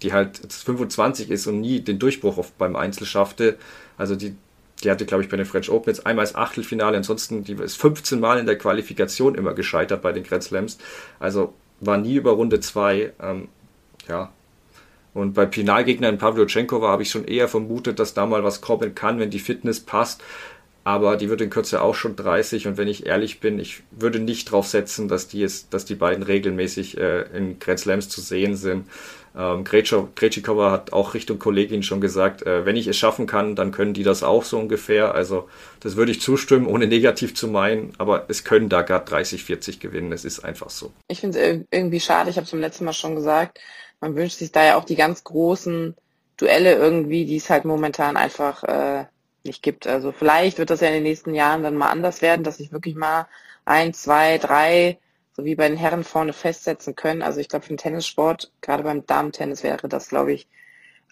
[0.01, 3.57] die halt 25 ist und nie den Durchbruch auf, beim Einzel schaffte.
[3.97, 4.35] Also die
[4.83, 7.77] die hatte, glaube ich, bei den French Open jetzt einmal das Achtelfinale, ansonsten die ist
[7.77, 10.77] 15 Mal in der Qualifikation immer gescheitert bei den Grand Slams.
[11.19, 13.13] Also war nie über Runde 2.
[13.21, 13.47] Ähm,
[14.07, 14.31] ja.
[15.13, 19.19] Und bei Finalgegnern Pavlyuchenkova habe ich schon eher vermutet, dass da mal was kommen kann,
[19.19, 20.23] wenn die Fitness passt.
[20.83, 24.19] Aber die wird in Kürze auch schon 30 und wenn ich ehrlich bin, ich würde
[24.19, 28.19] nicht drauf setzen, dass die, jetzt, dass die beiden regelmäßig äh, in Grand Slams zu
[28.19, 28.87] sehen sind.
[29.35, 33.71] Ähm, Krejcikova hat auch Richtung Kollegin schon gesagt, äh, wenn ich es schaffen kann, dann
[33.71, 35.15] können die das auch so ungefähr.
[35.15, 35.47] Also
[35.79, 39.79] das würde ich zustimmen, ohne negativ zu meinen, aber es können da gar 30, 40
[39.79, 40.11] gewinnen.
[40.11, 40.91] Es ist einfach so.
[41.07, 43.59] Ich finde es irgendwie schade, ich habe es beim letzten Mal schon gesagt,
[44.01, 45.95] man wünscht sich da ja auch die ganz großen
[46.37, 49.05] Duelle irgendwie, die es halt momentan einfach äh,
[49.43, 49.87] nicht gibt.
[49.87, 52.71] Also vielleicht wird das ja in den nächsten Jahren dann mal anders werden, dass ich
[52.71, 53.27] wirklich mal
[53.63, 54.97] ein, zwei, drei
[55.33, 57.21] so wie bei den Herren vorne festsetzen können.
[57.21, 60.47] Also ich glaube, für den Tennissport, gerade beim Damen-Tennis wäre das, glaube ich,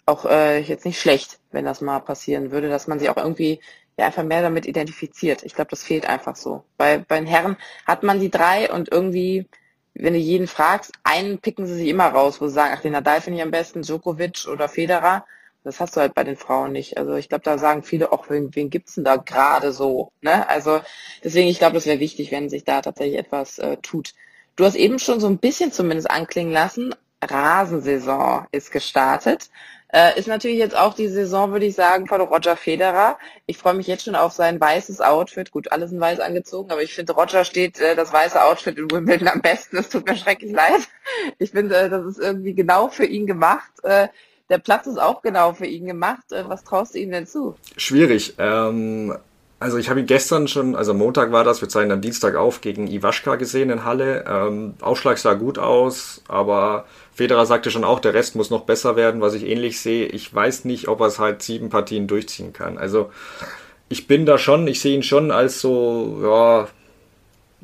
[0.06, 3.60] auch äh, jetzt nicht schlecht, wenn das mal passieren würde, dass man sich auch irgendwie
[3.96, 5.42] ja einfach mehr damit identifiziert.
[5.44, 6.64] Ich glaube, das fehlt einfach so.
[6.76, 7.56] Bei, bei den Herren
[7.86, 9.46] hat man die drei und irgendwie,
[9.94, 12.92] wenn du jeden fragst, einen picken sie sich immer raus, wo sie sagen, ach, den
[12.92, 15.24] Nadal finde ich am besten, Djokovic oder Federer.
[15.62, 16.96] Das hast du halt bei den Frauen nicht.
[16.96, 20.10] Also ich glaube, da sagen viele, auch wen, wen gibt's denn da gerade so?
[20.22, 20.48] Ne?
[20.48, 20.80] Also
[21.22, 24.14] deswegen, ich glaube, das wäre wichtig, wenn sich da tatsächlich etwas äh, tut.
[24.56, 29.50] Du hast eben schon so ein bisschen zumindest anklingen lassen, Rasensaison ist gestartet.
[29.92, 33.18] Äh, ist natürlich jetzt auch die Saison, würde ich sagen, von Roger Federer.
[33.46, 35.50] Ich freue mich jetzt schon auf sein weißes Outfit.
[35.50, 38.90] Gut, alles in weiß angezogen, aber ich finde, Roger steht äh, das weiße Outfit in
[38.90, 39.78] Wimbledon am besten.
[39.78, 40.88] Es tut mir schrecklich leid.
[41.38, 43.72] Ich finde, äh, das ist irgendwie genau für ihn gemacht.
[44.50, 46.32] Der Platz ist auch genau für ihn gemacht.
[46.32, 47.54] Äh, was traust du ihm denn zu?
[47.76, 48.34] Schwierig.
[48.38, 49.16] Ähm,
[49.60, 52.60] also ich habe ihn gestern schon, also Montag war das, wir zeigen am Dienstag auf,
[52.60, 54.24] gegen Iwaschka gesehen in Halle.
[54.26, 58.96] Ähm, Ausschlag sah gut aus, aber Federer sagte schon auch, der Rest muss noch besser
[58.96, 60.06] werden, was ich ähnlich sehe.
[60.06, 62.78] Ich weiß nicht, ob er es halt sieben Partien durchziehen kann.
[62.78, 63.10] Also
[63.90, 66.68] ich bin da schon, ich sehe ihn schon als so, ja,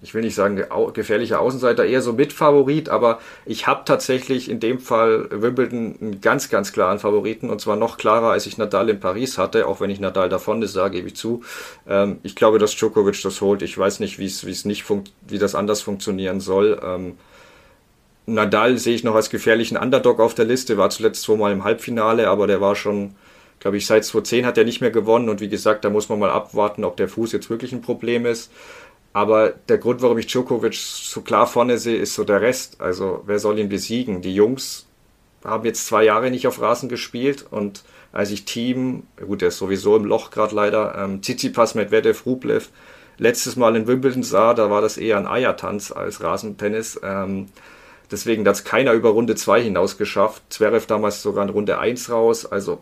[0.07, 0.63] ich will nicht sagen
[0.95, 6.49] gefährlicher Außenseiter, eher so Mitfavorit, aber ich habe tatsächlich in dem Fall Wimbledon einen ganz,
[6.49, 9.91] ganz klaren Favoriten und zwar noch klarer, als ich Nadal in Paris hatte, auch wenn
[9.91, 11.43] ich Nadal davon ist, sage ich zu.
[11.89, 13.63] Ähm, ich glaube, dass Djokovic das holt.
[13.63, 14.85] Ich weiß nicht, wie es nicht
[15.27, 16.81] wie das anders funktionieren soll.
[16.85, 17.17] Ähm,
[18.27, 22.29] Nadal sehe ich noch als gefährlichen Underdog auf der Liste, war zuletzt zweimal im Halbfinale,
[22.29, 23.17] aber der war schon,
[23.59, 26.21] glaube ich, seit 2010 hat er nicht mehr gewonnen und wie gesagt, da muss man
[26.21, 28.53] mal abwarten, ob der Fuß jetzt wirklich ein Problem ist.
[29.17, 32.83] Aber der Grund, warum ich Djokovic so klar vorne sehe, ist so der Rest.
[32.83, 34.21] Also wer soll ihn besiegen?
[34.21, 34.85] Die Jungs
[35.43, 39.57] haben jetzt zwei Jahre nicht auf Rasen gespielt und als ich Team, gut, der ist
[39.57, 42.69] sowieso im Loch gerade leider, ähm, Tsitsipas, Medvedev, Rublev,
[43.17, 47.01] letztes Mal in Wimbledon sah, da war das eher ein Eiertanz als Rasentennis.
[47.03, 47.49] Ähm,
[48.11, 50.43] deswegen hat es keiner über Runde 2 hinaus geschafft.
[50.51, 52.45] Zverev damals sogar in Runde 1 raus.
[52.45, 52.81] Also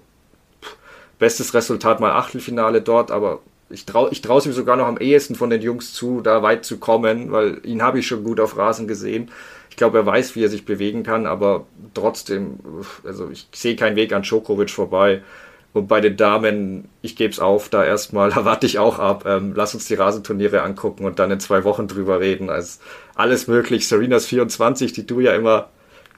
[0.61, 0.77] pff,
[1.21, 3.39] bestes Resultat mal Achtelfinale dort, aber
[3.71, 6.43] ich traue ich traue es ihm sogar noch am ehesten von den Jungs zu, da
[6.43, 9.31] weit zu kommen, weil ihn habe ich schon gut auf Rasen gesehen.
[9.71, 12.61] Ich glaube, er weiß, wie er sich bewegen kann, aber trotzdem,
[13.05, 15.23] also ich sehe keinen Weg an Djokovic vorbei.
[15.73, 19.25] Und bei den Damen, ich gebe es auf, da erstmal, da warte ich auch ab.
[19.27, 22.49] Ähm, lass uns die Rasenturniere angucken und dann in zwei Wochen drüber reden.
[22.49, 22.79] Also
[23.17, 23.89] alles möglich.
[23.89, 25.69] Serenas 24, die du ja immer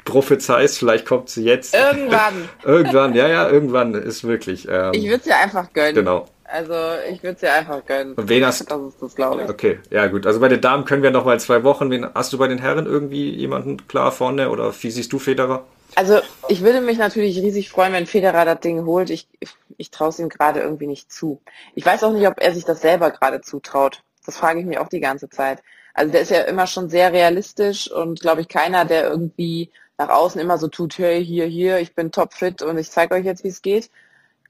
[0.04, 1.74] prophezeist, vielleicht kommt sie jetzt.
[1.74, 2.48] Irgendwann.
[2.64, 4.68] irgendwann, ja, ja, irgendwann ist wirklich.
[4.70, 5.94] Ähm, ich würde sie einfach gönnen.
[5.94, 6.28] Genau.
[6.48, 6.74] Also
[7.10, 8.14] ich würde sie einfach gönnen.
[8.14, 9.48] Und wen hast Das ist das, glaube ich.
[9.48, 10.26] Okay, ja gut.
[10.26, 11.90] Also bei den Damen können wir noch mal zwei Wochen.
[11.90, 15.64] Wen, hast du bei den Herren irgendwie jemanden klar vorne oder wie siehst du Federer?
[15.94, 19.10] Also ich würde mich natürlich riesig freuen, wenn Federer das Ding holt.
[19.10, 19.28] Ich,
[19.76, 21.40] ich traue es ihm gerade irgendwie nicht zu.
[21.74, 24.02] Ich weiß auch nicht, ob er sich das selber gerade zutraut.
[24.24, 25.62] Das frage ich mich auch die ganze Zeit.
[25.94, 30.10] Also der ist ja immer schon sehr realistisch und glaube ich keiner, der irgendwie nach
[30.10, 33.44] außen immer so tut, hey, hier, hier, ich bin topfit und ich zeige euch jetzt,
[33.44, 33.90] wie es geht.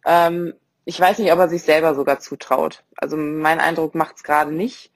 [0.05, 0.55] Ähm,
[0.87, 2.85] ich weiß nicht, ob er sich selber sogar zutraut.
[2.97, 4.93] Also mein Eindruck macht es gerade nicht.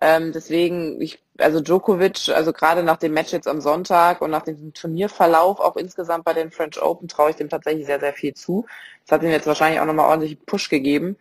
[0.00, 4.42] Ähm, deswegen, ich, also Djokovic, also gerade nach dem Match jetzt am Sonntag und nach
[4.42, 8.34] dem Turnierverlauf auch insgesamt bei den French Open traue ich dem tatsächlich sehr, sehr viel
[8.34, 8.66] zu.
[9.06, 11.16] Das hat ihm jetzt wahrscheinlich auch nochmal ordentlich Push gegeben.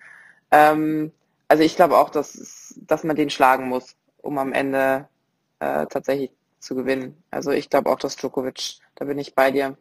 [0.51, 1.11] Ähm,
[1.47, 5.07] also ich glaube auch, dass, dass man den schlagen muss, um am Ende
[5.59, 7.23] äh, tatsächlich zu gewinnen.
[7.29, 9.77] Also ich glaube auch, dass Djokovic, da bin ich bei dir,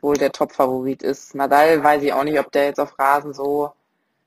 [0.00, 1.34] wohl der Top-Favorit ist.
[1.34, 3.72] Nadal weiß ich auch nicht, ob der jetzt auf Rasen so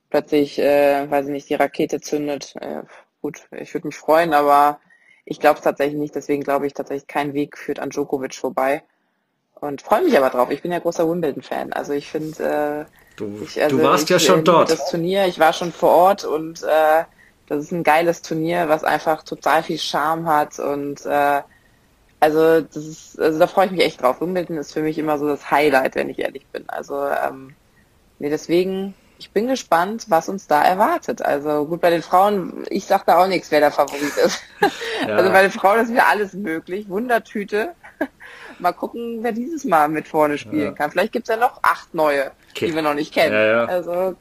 [0.09, 2.55] plötzlich, äh, weiß ich nicht, die Rakete zündet.
[2.61, 2.83] Äh,
[3.21, 4.79] gut, ich würde mich freuen, aber
[5.25, 6.15] ich glaube es tatsächlich nicht.
[6.15, 8.83] Deswegen glaube ich tatsächlich, kein Weg führt an Djokovic vorbei.
[9.55, 10.51] Und freue mich aber drauf.
[10.51, 11.71] Ich bin ja großer Wimbledon-Fan.
[11.73, 14.69] Also ich finde, äh, du, ich, also du warst ich, ja schon dort.
[14.69, 17.05] Das Turnier, ich war schon vor Ort und äh,
[17.47, 21.41] das ist ein geiles Turnier, was einfach total viel Charme hat und äh,
[22.23, 24.21] also das ist, also da freue ich mich echt drauf.
[24.21, 26.63] Wimbledon ist für mich immer so das Highlight, wenn ich ehrlich bin.
[26.69, 27.53] Also ähm,
[28.19, 31.21] nee, deswegen, ich bin gespannt, was uns da erwartet.
[31.21, 34.41] Also gut, bei den Frauen, ich sag da auch nichts, wer der Favorit ist.
[35.05, 35.17] Ja.
[35.17, 36.87] Also bei den Frauen ist wieder alles möglich.
[36.87, 37.73] Wundertüte.
[38.59, 40.71] mal gucken, wer dieses Mal mit vorne spielen ja.
[40.71, 40.91] kann.
[40.91, 42.67] Vielleicht gibt's ja noch acht neue, okay.
[42.67, 43.33] die wir noch nicht kennen.
[43.33, 44.15] Ja, also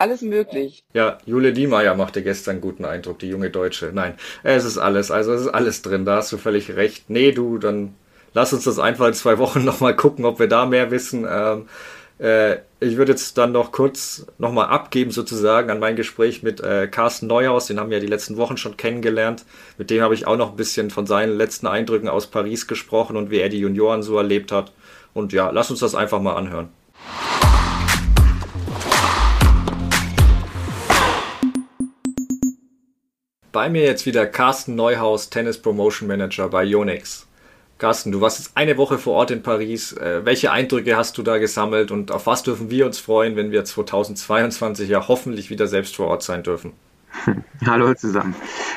[0.00, 0.82] alles möglich.
[0.94, 3.90] Ja, Jule Niemeyer machte gestern guten Eindruck, die junge Deutsche.
[3.92, 7.10] Nein, es ist alles, also es ist alles drin, da hast du völlig recht.
[7.10, 7.94] Nee, du, dann
[8.32, 11.26] lass uns das einfach in zwei Wochen nochmal gucken, ob wir da mehr wissen.
[11.28, 11.66] Ähm,
[12.18, 16.86] äh, ich würde jetzt dann noch kurz nochmal abgeben sozusagen an mein Gespräch mit äh,
[16.86, 19.44] Carsten Neuhaus, den haben wir ja die letzten Wochen schon kennengelernt.
[19.78, 23.16] Mit dem habe ich auch noch ein bisschen von seinen letzten Eindrücken aus Paris gesprochen
[23.16, 24.72] und wie er die Junioren so erlebt hat.
[25.12, 26.68] Und ja, lass uns das einfach mal anhören.
[33.52, 37.26] Bei mir jetzt wieder Carsten Neuhaus, Tennis Promotion Manager bei Yonex.
[37.78, 39.92] Carsten, du warst jetzt eine Woche vor Ort in Paris.
[39.92, 43.50] Äh, welche Eindrücke hast du da gesammelt und auf was dürfen wir uns freuen, wenn
[43.50, 46.74] wir 2022 ja hoffentlich wieder selbst vor Ort sein dürfen?
[47.66, 48.36] Hallo zusammen.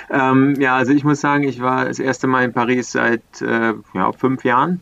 [0.09, 3.75] Ähm, ja, also ich muss sagen, ich war das erste Mal in Paris seit äh,
[3.93, 4.81] ja, fünf Jahren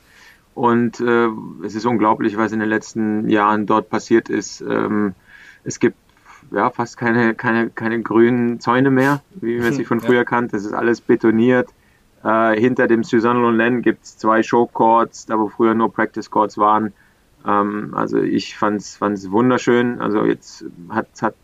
[0.56, 1.28] und äh,
[1.66, 4.62] es ist unglaublich, was in den letzten Jahren dort passiert ist.
[4.62, 5.16] Ähm,
[5.66, 5.98] es gibt
[6.52, 10.24] ja, fast keine, keine, keine grünen Zäune mehr, wie man sie von früher ja.
[10.24, 10.56] kannte.
[10.58, 11.70] Das ist alles betoniert.
[12.24, 16.58] Äh, hinter dem Suzanne Lonlen gibt es zwei Showcourts, da wo früher nur Practice Courts
[16.58, 16.94] waren.
[17.48, 20.02] Ähm, also ich fand es wunderschön.
[20.02, 21.36] Also jetzt hat, hat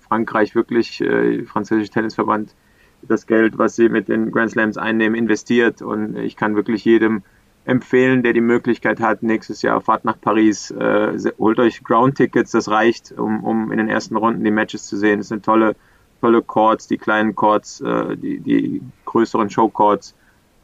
[0.00, 2.54] Frankreich wirklich, äh, französische Tennisverband,
[3.02, 5.82] das Geld, was sie mit den Grand Slams einnehmen, investiert.
[5.82, 7.22] Und ich kann wirklich jedem
[7.66, 12.70] empfehlen, der die Möglichkeit hat, nächstes Jahr fahrt nach Paris, äh, holt euch Ground-Tickets, das
[12.70, 15.18] reicht, um, um in den ersten Runden die Matches zu sehen.
[15.18, 15.74] Das sind tolle,
[16.20, 20.14] tolle Chords, die kleinen Chords, äh, die, die größeren Show-Chords.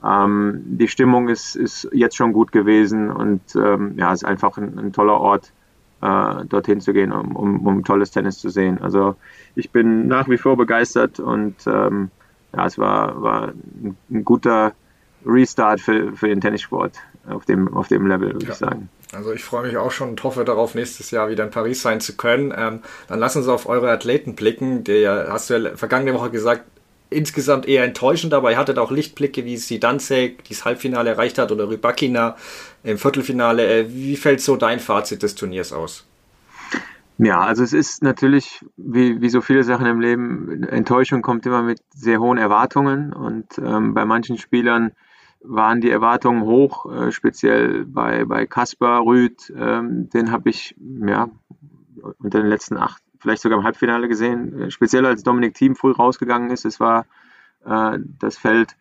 [0.04, 4.78] Ähm, die Stimmung ist, ist jetzt schon gut gewesen und ähm, ja, ist einfach ein,
[4.78, 5.52] ein toller Ort,
[6.02, 8.80] äh, dorthin zu gehen, um, um, um tolles Tennis zu sehen.
[8.80, 9.16] Also
[9.56, 12.12] ich bin nach wie vor begeistert und ähm,
[12.54, 14.72] ja, es war, war ein, ein guter
[15.24, 16.94] Restart für, für den Tennissport
[17.28, 18.52] auf dem, auf dem Level, würde ja.
[18.52, 18.88] ich sagen.
[19.12, 22.00] Also ich freue mich auch schon und hoffe darauf, nächstes Jahr wieder in Paris sein
[22.00, 22.52] zu können.
[22.56, 24.84] Ähm, dann lass uns auf eure Athleten blicken.
[24.84, 26.64] Der hast du ja vergangene Woche gesagt,
[27.10, 31.68] insgesamt eher enttäuschend, aber er hatte auch Lichtblicke, wie Sidanzek dieses Halbfinale erreicht hat oder
[31.68, 32.36] Rybakina
[32.82, 33.66] im Viertelfinale.
[33.66, 36.06] Äh, wie fällt so dein Fazit des Turniers aus?
[37.18, 41.62] Ja, also es ist natürlich, wie, wie so viele Sachen im Leben, Enttäuschung kommt immer
[41.62, 44.92] mit sehr hohen Erwartungen und ähm, bei manchen Spielern
[45.44, 50.76] waren die Erwartungen hoch, äh, speziell bei, bei Kaspar Rüd, ähm, den habe ich
[51.06, 51.28] ja
[52.18, 55.92] unter den letzten acht, vielleicht sogar im Halbfinale gesehen, äh, speziell als Dominik Thiem früh
[55.92, 57.06] rausgegangen ist, es war
[57.64, 58.76] äh, das Feld.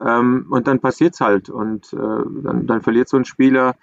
[0.00, 1.50] Ähm, und dann passiert es halt.
[1.50, 3.74] Und äh, dann, dann verliert so ein Spieler.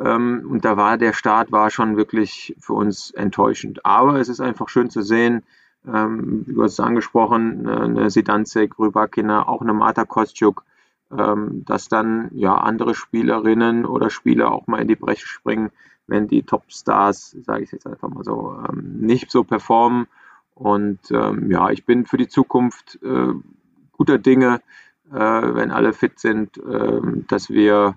[0.00, 3.84] Ähm, und da war der Start war schon wirklich für uns enttäuschend.
[3.84, 5.42] Aber es ist einfach schön zu sehen,
[5.86, 10.64] ähm, du hast es angesprochen, eine Sidanzek, Rybakina, auch eine Marta Kostjuk,
[11.16, 15.70] ähm, dass dann ja andere Spielerinnen oder Spieler auch mal in die Breche springen,
[16.06, 20.06] wenn die Topstars, sage ich jetzt einfach mal so, ähm, nicht so performen.
[20.54, 23.32] Und ähm, ja, ich bin für die Zukunft äh,
[23.92, 24.60] guter Dinge,
[25.12, 27.96] äh, wenn alle fit sind, äh, dass wir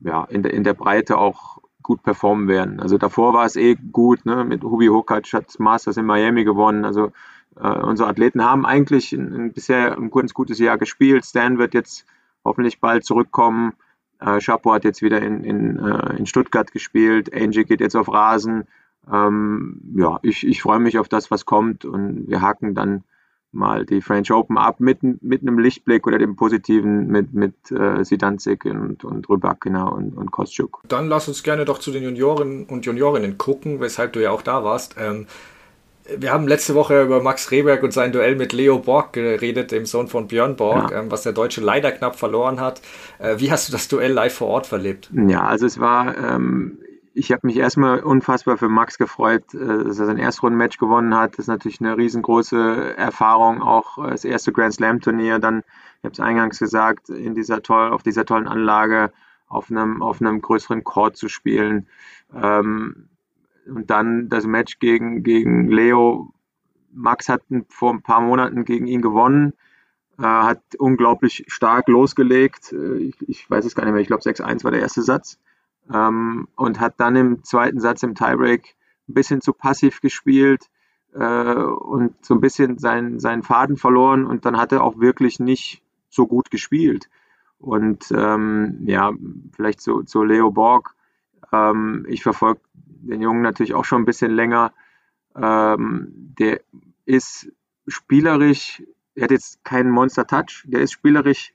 [0.00, 2.80] ja, in, der, in der Breite auch gut performen werden.
[2.80, 4.44] Also davor war es eh gut, ne?
[4.44, 6.84] mit Hubi Hokac hat Masters in Miami gewonnen.
[6.84, 7.12] Also
[7.56, 11.24] äh, unsere Athleten haben eigentlich ein, ein bisher ein ganz gutes Jahr gespielt.
[11.24, 12.06] Stan wird jetzt
[12.44, 13.72] hoffentlich bald zurückkommen.
[14.20, 17.34] Äh, Chapo hat jetzt wieder in, in, äh, in Stuttgart gespielt.
[17.34, 18.64] Angie geht jetzt auf Rasen.
[19.12, 23.04] Ähm, ja, ich, ich freue mich auf das, was kommt und wir haken dann
[23.54, 28.04] mal die French Open ab mit, mit einem Lichtblick oder dem Positiven mit, mit äh,
[28.04, 30.82] Sidanzik und, und Rybakina und, und Kostschuk.
[30.88, 34.42] Dann lass uns gerne doch zu den Junioren und Juniorinnen gucken, weshalb du ja auch
[34.42, 34.96] da warst.
[34.98, 35.26] Ähm,
[36.18, 39.86] wir haben letzte Woche über Max Rehberg und sein Duell mit Leo Borg geredet, dem
[39.86, 41.00] Sohn von Björn Borg, ja.
[41.00, 42.82] ähm, was der Deutsche leider knapp verloren hat.
[43.18, 45.10] Äh, wie hast du das Duell live vor Ort verlebt?
[45.12, 46.78] Ja, also es war, ähm,
[47.14, 51.32] ich habe mich erstmal unfassbar für Max gefreut, äh, dass er sein Erstrunden-Match gewonnen hat.
[51.32, 55.38] Das ist natürlich eine riesengroße Erfahrung, auch äh, das erste Grand Slam-Turnier.
[55.38, 55.62] Dann,
[55.98, 59.10] ich habe es eingangs gesagt, in dieser toll, auf dieser tollen Anlage
[59.48, 61.86] auf einem, auf einem größeren Court zu spielen.
[62.34, 63.08] Ähm,
[63.66, 66.32] und dann das Match gegen, gegen Leo.
[66.92, 69.52] Max hat vor ein paar Monaten gegen ihn gewonnen,
[70.18, 72.72] äh, hat unglaublich stark losgelegt.
[72.72, 75.38] Äh, ich, ich, weiß es gar nicht mehr, ich glaube 6-1 war der erste Satz.
[75.92, 78.74] Ähm, und hat dann im zweiten Satz im Tiebreak
[79.08, 80.70] ein bisschen zu passiv gespielt
[81.14, 85.40] äh, und so ein bisschen seinen, seinen Faden verloren und dann hat er auch wirklich
[85.40, 87.08] nicht so gut gespielt.
[87.58, 89.12] Und ähm, ja,
[89.54, 90.94] vielleicht zu, zu Leo Borg.
[91.52, 92.60] Ähm, ich verfolge
[93.08, 94.72] den Jungen natürlich auch schon ein bisschen länger.
[95.36, 96.60] Ähm, der
[97.04, 97.52] ist
[97.86, 98.82] spielerisch,
[99.14, 101.52] er hat jetzt keinen Monster-Touch, der ist spielerisch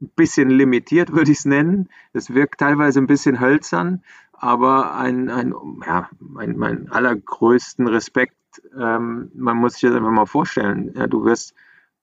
[0.00, 1.88] ein bisschen limitiert, würde ich es nennen.
[2.12, 5.54] Es wirkt teilweise ein bisschen hölzern, aber ein, ein
[5.86, 8.34] ja, mein, mein allergrößten Respekt.
[8.78, 10.92] Ähm, man muss sich das einfach mal vorstellen.
[10.94, 11.54] Ja, du wirst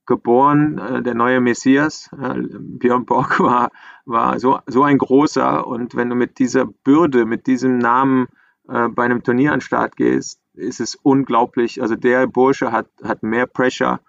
[0.05, 2.09] geboren, äh, der neue Messias.
[2.19, 3.71] Äh, Björn Borg war,
[4.05, 8.27] war so, so ein großer und wenn du mit dieser Bürde, mit diesem Namen
[8.69, 11.81] äh, bei einem Turnier an den Start gehst, ist es unglaublich.
[11.81, 13.99] Also der Bursche hat, hat mehr Pressure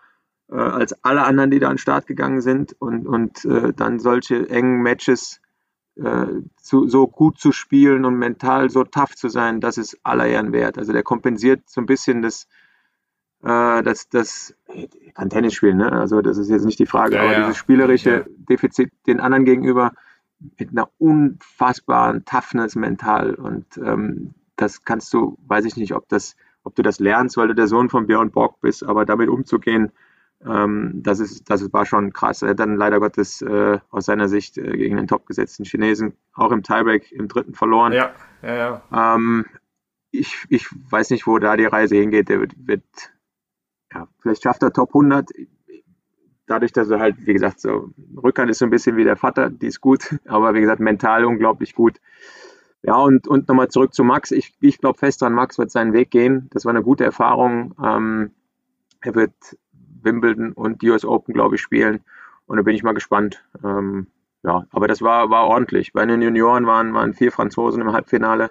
[0.50, 3.98] äh, als alle anderen, die da an den Start gegangen sind und, und äh, dann
[3.98, 5.40] solche engen Matches
[5.96, 10.26] äh, zu, so gut zu spielen und mental so tough zu sein, das ist aller
[10.26, 10.78] Ehren wert.
[10.78, 12.46] Also der kompensiert so ein bisschen das,
[13.42, 14.54] äh, das, das
[15.14, 15.92] kann Tennis spielen, ne?
[15.92, 17.40] also das ist jetzt nicht die Frage, ja, aber ja.
[17.40, 18.24] dieses spielerische ja.
[18.48, 19.92] Defizit den anderen gegenüber
[20.58, 26.36] mit einer unfassbaren Toughness mental und ähm, das kannst du, weiß ich nicht, ob das,
[26.62, 29.92] ob du das lernst, weil du der Sohn von Björn Borg bist, aber damit umzugehen,
[30.46, 32.42] ähm, das ist, das war schon krass.
[32.42, 36.52] Er hat dann leider Gottes äh, aus seiner Sicht äh, gegen den topgesetzten Chinesen auch
[36.52, 37.92] im Tiebreak im dritten verloren.
[37.92, 38.12] Ja,
[38.42, 39.14] ja, ja.
[39.14, 39.46] Ähm,
[40.10, 42.28] ich, ich weiß nicht, wo da die Reise hingeht.
[42.28, 42.82] Der wird, wird
[43.92, 45.30] ja, vielleicht schafft er Top 100.
[46.46, 47.90] Dadurch, dass er halt, wie gesagt, so
[48.22, 51.24] Rückhand ist so ein bisschen wie der Vater, die ist gut, aber wie gesagt, mental
[51.24, 52.00] unglaublich gut.
[52.86, 54.30] Ja, und, und nochmal zurück zu Max.
[54.30, 56.48] Ich, ich glaube fest dran, Max wird seinen Weg gehen.
[56.52, 57.74] Das war eine gute Erfahrung.
[57.82, 58.32] Ähm,
[59.00, 59.32] er wird
[60.02, 62.00] Wimbledon und die US Open, glaube ich, spielen.
[62.46, 63.42] Und da bin ich mal gespannt.
[63.64, 64.08] Ähm,
[64.42, 65.94] ja, aber das war, war ordentlich.
[65.94, 68.50] Bei den Junioren waren, waren vier Franzosen im Halbfinale.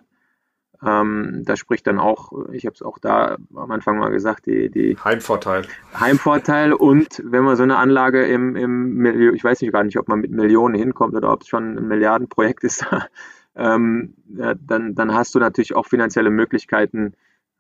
[0.84, 4.70] Ähm, da spricht dann auch, ich habe es auch da am Anfang mal gesagt, die,
[4.70, 5.62] die Heimvorteil.
[5.98, 10.10] Heimvorteil und wenn man so eine Anlage im, im ich weiß nicht gar nicht, ob
[10.10, 12.86] man mit Millionen hinkommt oder ob es schon ein Milliardenprojekt ist,
[13.56, 17.14] ähm, ja, dann, dann hast du natürlich auch finanzielle Möglichkeiten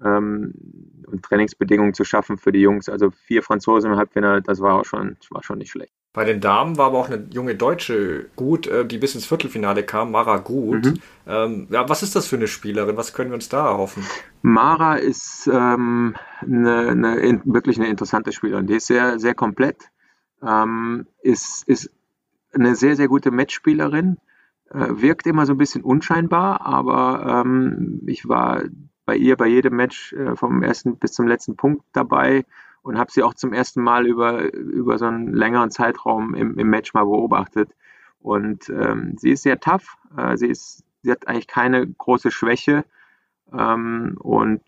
[0.04, 0.54] ähm,
[1.08, 2.90] und Trainingsbedingungen zu schaffen für die Jungs.
[2.90, 5.94] Also vier Franzosen im Halbfinale, das war auch schon, war schon nicht schlecht.
[6.14, 9.84] Bei den Damen war aber auch eine junge Deutsche gut, äh, die bis ins Viertelfinale
[9.84, 10.86] kam, Mara Gut.
[10.86, 11.00] Mhm.
[11.26, 12.98] Ähm, ja, was ist das für eine Spielerin?
[12.98, 14.06] Was können wir uns da erhoffen?
[14.44, 18.68] Mara ist ähm, eine, eine, wirklich eine interessante Spielerin.
[18.68, 19.90] Die ist sehr, sehr komplett.
[20.46, 21.90] ähm, ist, ist
[22.54, 24.18] eine sehr, sehr gute Matchspielerin,
[24.74, 28.64] wirkt immer so ein bisschen unscheinbar, aber ähm, ich war
[29.06, 32.46] bei ihr bei jedem Match äh, vom ersten bis zum letzten Punkt dabei
[32.82, 36.70] und habe sie auch zum ersten Mal über, über so einen längeren Zeitraum im, im
[36.70, 37.70] Match mal beobachtet.
[38.20, 42.86] Und ähm, sie ist sehr tough, äh, sie, ist, sie hat eigentlich keine große Schwäche.
[43.52, 44.64] Ähm, und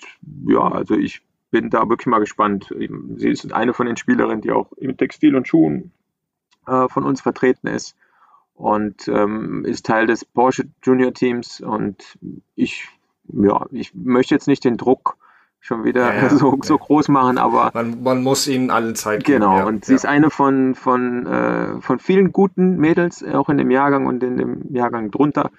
[0.48, 2.74] ja, also ich bin da wirklich mal gespannt.
[3.16, 5.92] Sie ist eine von den Spielerinnen, die auch im Textil und Schuhen
[6.68, 7.96] äh, von uns vertreten ist
[8.56, 12.18] und ähm, ist Teil des Porsche Junior Teams und
[12.56, 12.88] ich
[13.28, 15.18] ja, ich möchte jetzt nicht den Druck
[15.60, 16.68] schon wieder ja, ja, so, okay.
[16.68, 19.40] so groß machen, aber man, man muss ihnen allen Zeit geben.
[19.40, 23.58] Genau, ja, und sie ist eine von, von, äh, von vielen guten Mädels, auch in
[23.58, 25.52] dem Jahrgang und in dem Jahrgang drunter,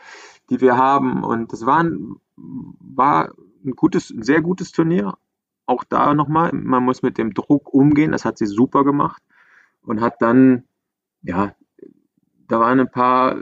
[0.49, 1.25] die wir haben.
[1.25, 3.33] Und das war ein, war
[3.65, 5.19] ein gutes, ein sehr gutes Turnier.
[5.67, 9.21] Auch da nochmal, man muss mit dem Druck umgehen, das hat sie super gemacht
[9.83, 10.63] und hat dann,
[11.23, 11.57] ja,
[12.49, 13.37] da waren ein paar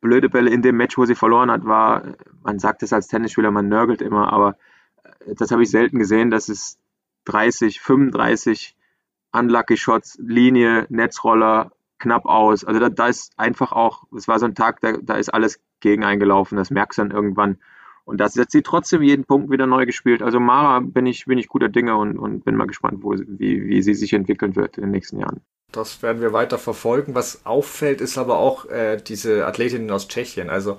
[0.00, 2.02] blöde Bälle in dem Match, wo sie verloren hat, war,
[2.42, 4.56] man sagt es als Tennisspieler, man nörgelt immer, aber
[5.26, 6.78] äh, das habe ich selten gesehen, dass es
[7.24, 8.76] 30, 35
[9.32, 12.64] Unlucky Shots, Linie, Netzroller, knapp aus.
[12.64, 15.60] Also da, da ist einfach auch, es war so ein Tag, da, da ist alles
[15.80, 17.58] gegen eingelaufen, das merkst du dann irgendwann.
[18.06, 20.22] Und das hat sie trotzdem jeden Punkt wieder neu gespielt.
[20.22, 23.66] Also Mara bin ich, bin ich guter Dinge und, und bin mal gespannt, wo, wie,
[23.66, 25.40] wie sie sich entwickeln wird in den nächsten Jahren.
[25.72, 27.16] Das werden wir weiter verfolgen.
[27.16, 30.50] Was auffällt, ist aber auch äh, diese Athletinnen aus Tschechien.
[30.50, 30.78] Also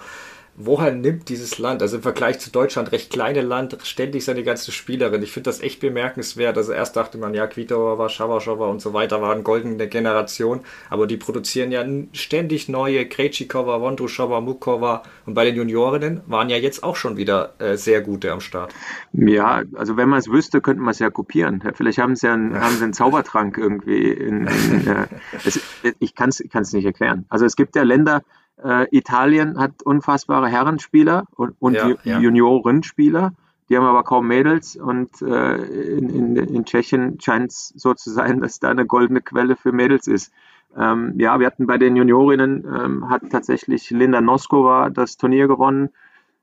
[0.58, 4.72] woher nimmt dieses Land, also im Vergleich zu Deutschland, recht kleine Land, ständig seine ganze
[4.72, 5.22] Spielerin?
[5.22, 6.58] Ich finde das echt bemerkenswert.
[6.58, 11.18] Also erst dachte man, ja, Kvitova, Schawaschowa und so weiter waren goldene Generation, aber die
[11.18, 16.96] produzieren ja ständig neue Krejcikova, Vondrushova, Mukova und bei den Juniorinnen waren ja jetzt auch
[16.96, 18.74] schon wieder äh, sehr gute am Start.
[19.14, 21.62] Ja, also wenn man es wüsste, könnte man es ja kopieren.
[21.76, 24.12] Vielleicht haben sie ja einen, haben sie einen Zaubertrank irgendwie.
[24.12, 25.08] In, in, äh,
[25.46, 25.62] es,
[26.00, 27.26] ich kann es nicht erklären.
[27.30, 28.24] Also es gibt ja Länder,
[28.64, 32.20] äh, Italien hat unfassbare Herrenspieler und, und ja, ja.
[32.20, 33.34] Juniorenspieler.
[33.70, 38.10] Die haben aber kaum Mädels und äh, in, in, in Tschechien scheint es so zu
[38.10, 40.32] sein, dass da eine goldene Quelle für Mädels ist.
[40.76, 45.90] Ähm, ja, wir hatten bei den Juniorinnen, ähm, hat tatsächlich Linda Noskova das Turnier gewonnen,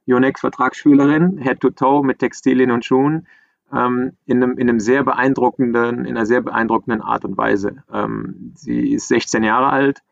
[0.07, 3.27] Yonex Vertragsspielerin, Head-to-Toe mit Textilien und Schuhen,
[3.73, 7.83] ähm, in, einem, in einem sehr beeindruckenden, in einer sehr beeindruckenden Art und Weise.
[7.93, 10.03] Ähm, sie ist 16 Jahre alt,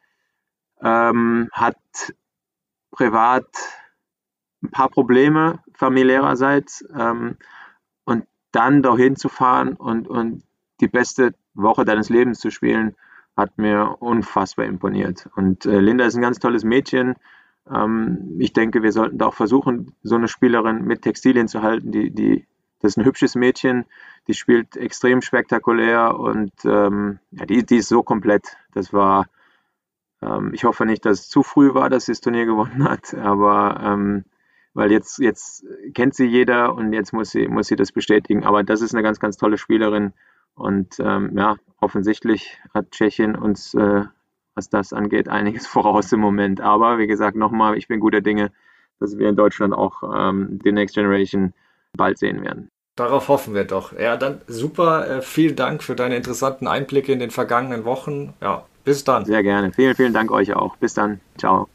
[0.83, 1.77] ähm, hat
[2.91, 3.47] privat
[4.63, 7.37] ein paar Probleme familiärerseits ähm,
[8.05, 10.45] und dann dahin zu fahren und, und
[10.81, 12.95] die beste Woche deines Lebens zu spielen,
[13.37, 15.29] hat mir unfassbar imponiert.
[15.37, 17.15] Und äh, Linda ist ein ganz tolles Mädchen.
[17.71, 21.93] Ähm, ich denke, wir sollten da auch versuchen, so eine Spielerin mit Textilien zu halten.
[21.93, 22.47] Die, die,
[22.81, 23.85] das ist ein hübsches Mädchen,
[24.27, 28.57] die spielt extrem spektakulär und ähm, ja, die, die ist so komplett.
[28.75, 29.27] Das war
[30.23, 33.15] ähm, ich hoffe nicht, dass es zu früh war, dass sie das Turnier gewonnen hat,
[33.15, 34.25] aber ähm,
[34.75, 38.45] weil jetzt, jetzt kennt sie jeder und jetzt muss sie, muss sie das bestätigen.
[38.45, 40.13] Aber das ist eine ganz, ganz tolle Spielerin.
[40.55, 44.05] Und ähm, ja, offensichtlich hat Tschechien uns, äh,
[44.55, 46.61] was das angeht, einiges voraus im Moment.
[46.61, 48.51] Aber wie gesagt, nochmal, ich bin guter Dinge,
[48.99, 51.53] dass wir in Deutschland auch ähm, die Next Generation
[51.95, 52.71] bald sehen werden.
[52.97, 53.99] Darauf hoffen wir doch.
[53.99, 55.09] Ja, dann super.
[55.09, 58.35] Äh, vielen Dank für deine interessanten Einblicke in den vergangenen Wochen.
[58.41, 59.25] Ja, bis dann.
[59.25, 59.73] Sehr gerne.
[59.73, 60.77] Vielen, vielen Dank euch auch.
[60.77, 61.21] Bis dann.
[61.39, 61.69] Ciao.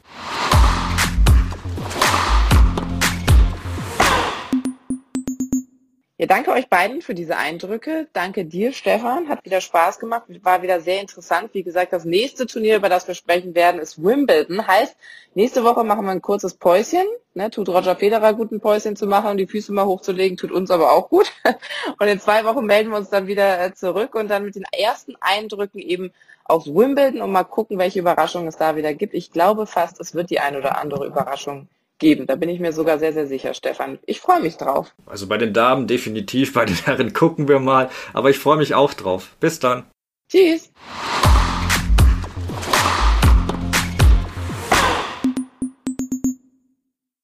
[6.20, 8.08] Ja, danke euch beiden für diese Eindrücke.
[8.12, 9.28] Danke dir, Stefan.
[9.28, 10.24] Hat wieder Spaß gemacht.
[10.42, 11.50] War wieder sehr interessant.
[11.52, 14.66] Wie gesagt, das nächste Turnier, über das wir sprechen werden, ist Wimbledon.
[14.66, 14.96] Heißt,
[15.34, 17.06] nächste Woche machen wir ein kurzes Päuschen.
[17.34, 20.50] Ne, tut Roger Federer gut, ein Päuschen zu machen und die Füße mal hochzulegen, tut
[20.50, 21.30] uns aber auch gut.
[22.00, 24.64] Und in zwei Wochen melden wir uns dann wieder äh, zurück und dann mit den
[24.72, 26.10] ersten Eindrücken eben
[26.48, 29.14] aus Wimbledon und mal gucken, welche Überraschungen es da wieder gibt.
[29.14, 31.68] Ich glaube fast, es wird die ein oder andere Überraschung
[31.98, 32.26] geben.
[32.26, 33.98] Da bin ich mir sogar sehr, sehr sicher, Stefan.
[34.06, 34.94] Ich freue mich drauf.
[35.06, 37.90] Also bei den Damen definitiv, bei den Herren gucken wir mal.
[38.12, 39.36] Aber ich freue mich auch drauf.
[39.40, 39.84] Bis dann.
[40.30, 40.72] Tschüss.